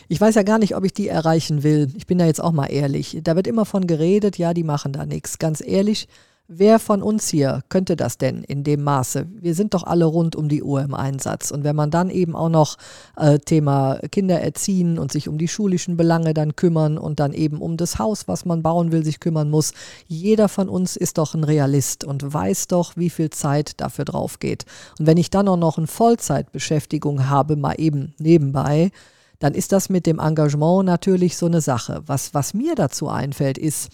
[0.07, 1.87] Ich weiß ja gar nicht, ob ich die erreichen will.
[1.95, 3.17] Ich bin da jetzt auch mal ehrlich.
[3.23, 5.39] Da wird immer von geredet, ja, die machen da nichts.
[5.39, 6.07] Ganz ehrlich,
[6.49, 9.27] Wer von uns hier könnte das denn in dem Maße?
[9.41, 11.51] Wir sind doch alle rund um die Uhr im Einsatz.
[11.51, 12.77] Und wenn man dann eben auch noch
[13.17, 17.59] äh, Thema Kinder erziehen und sich um die schulischen Belange dann kümmern und dann eben
[17.59, 19.73] um das Haus, was man bauen will, sich kümmern muss,
[20.07, 24.39] jeder von uns ist doch ein Realist und weiß doch, wie viel Zeit dafür drauf
[24.39, 24.63] geht.
[24.99, 28.91] Und wenn ich dann auch noch eine Vollzeitbeschäftigung habe, mal eben nebenbei,
[29.39, 32.01] dann ist das mit dem Engagement natürlich so eine Sache.
[32.05, 33.89] Was, was mir dazu einfällt, ist,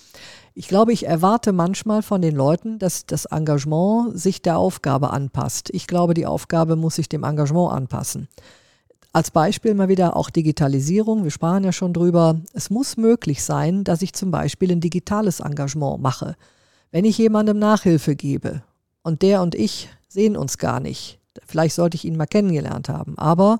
[0.56, 5.70] ich glaube, ich erwarte manchmal von den Leuten, dass das Engagement sich der Aufgabe anpasst.
[5.74, 8.28] Ich glaube, die Aufgabe muss sich dem Engagement anpassen.
[9.14, 11.24] Als Beispiel mal wieder auch Digitalisierung.
[11.24, 12.39] Wir sprachen ja schon drüber.
[12.54, 16.36] Es muss möglich sein, dass ich zum Beispiel ein digitales Engagement mache.
[16.91, 18.64] Wenn ich jemandem Nachhilfe gebe
[19.01, 23.18] und der und ich sehen uns gar nicht, vielleicht sollte ich ihn mal kennengelernt haben,
[23.18, 23.60] aber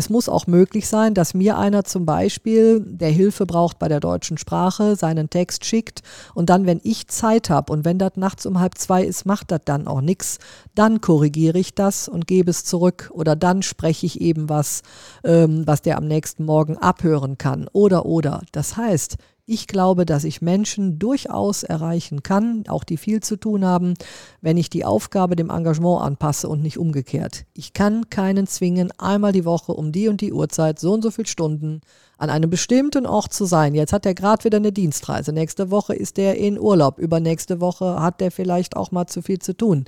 [0.00, 4.00] es muss auch möglich sein, dass mir einer zum Beispiel, der Hilfe braucht bei der
[4.00, 6.00] deutschen Sprache, seinen Text schickt
[6.34, 9.50] und dann, wenn ich Zeit habe und wenn das nachts um halb zwei ist, macht
[9.50, 10.38] das dann auch nichts,
[10.74, 14.80] dann korrigiere ich das und gebe es zurück oder dann spreche ich eben was,
[15.22, 18.40] ähm, was der am nächsten Morgen abhören kann oder oder.
[18.52, 19.18] Das heißt,
[19.50, 23.94] ich glaube, dass ich Menschen durchaus erreichen kann, auch die viel zu tun haben,
[24.40, 27.46] wenn ich die Aufgabe dem Engagement anpasse und nicht umgekehrt.
[27.52, 31.10] Ich kann keinen zwingen, einmal die Woche um die und die Uhrzeit, so und so
[31.10, 31.80] viele Stunden
[32.16, 33.74] an einem bestimmten Ort zu sein.
[33.74, 35.32] Jetzt hat er gerade wieder eine Dienstreise.
[35.32, 37.00] Nächste Woche ist er in Urlaub.
[37.00, 39.86] Übernächste Woche hat er vielleicht auch mal zu viel zu tun.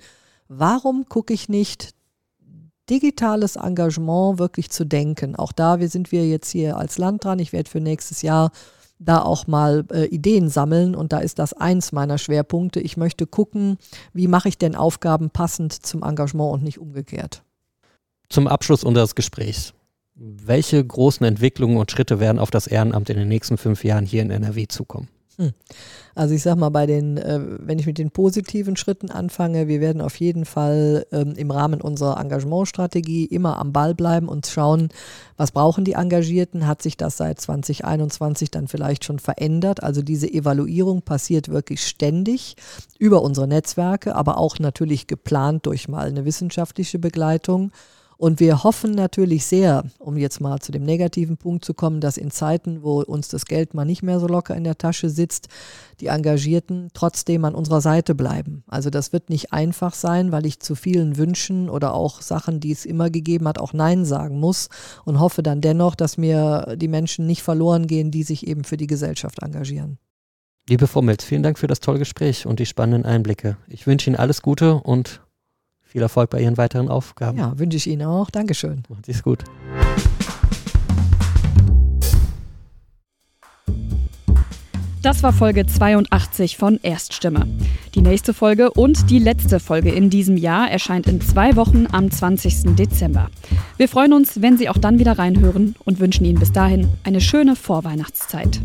[0.49, 1.95] Warum gucke ich nicht
[2.91, 5.37] digitales Engagement wirklich zu denken?
[5.37, 7.39] Auch da wir sind wir jetzt hier als Land dran.
[7.39, 8.51] Ich werde für nächstes Jahr
[9.05, 12.81] da auch mal äh, Ideen sammeln und da ist das eins meiner Schwerpunkte.
[12.81, 13.79] Ich möchte gucken,
[14.13, 17.43] wie mache ich denn Aufgaben passend zum Engagement und nicht umgekehrt.
[18.29, 19.75] Zum Abschluss unseres Gesprächs.
[20.15, 24.23] Welche großen Entwicklungen und Schritte werden auf das Ehrenamt in den nächsten fünf Jahren hier
[24.23, 25.09] in NRW zukommen?
[25.39, 25.53] Hm.
[26.15, 29.81] Also ich sag mal, bei den, äh, wenn ich mit den positiven Schritten anfange, wir
[29.81, 34.91] werden auf jeden Fall ähm, im Rahmen unserer Engagementstrategie immer am Ball bleiben und schauen,
[35.39, 36.67] was brauchen die Engagierten?
[36.67, 39.83] Hat sich das seit 2021 dann vielleicht schon verändert?
[39.83, 42.57] Also diese Evaluierung passiert wirklich ständig
[42.99, 47.73] über unsere Netzwerke, aber auch natürlich geplant durch mal eine wissenschaftliche Begleitung.
[48.23, 52.17] Und wir hoffen natürlich sehr, um jetzt mal zu dem negativen Punkt zu kommen, dass
[52.17, 55.49] in Zeiten, wo uns das Geld mal nicht mehr so locker in der Tasche sitzt,
[55.99, 58.63] die Engagierten trotzdem an unserer Seite bleiben.
[58.69, 62.71] Also das wird nicht einfach sein, weil ich zu vielen Wünschen oder auch Sachen, die
[62.71, 64.69] es immer gegeben hat, auch Nein sagen muss
[65.05, 68.77] und hoffe dann dennoch, dass mir die Menschen nicht verloren gehen, die sich eben für
[68.77, 69.99] die Gesellschaft engagieren.
[70.69, 73.57] Liebe Frau Milz, vielen Dank für das tolle Gespräch und die spannenden Einblicke.
[73.67, 75.23] Ich wünsche Ihnen alles Gute und
[75.93, 77.39] viel Erfolg bei Ihren weiteren Aufgaben.
[77.39, 78.31] Ja, wünsche ich Ihnen auch.
[78.31, 78.83] Dankeschön.
[78.89, 79.45] Macht es gut.
[85.03, 87.47] Das war Folge 82 von Erststimme.
[87.95, 92.11] Die nächste Folge und die letzte Folge in diesem Jahr erscheint in zwei Wochen am
[92.11, 92.77] 20.
[92.77, 93.29] Dezember.
[93.77, 97.21] Wir freuen uns, wenn Sie auch dann wieder reinhören und wünschen Ihnen bis dahin eine
[97.21, 98.61] schöne Vorweihnachtszeit.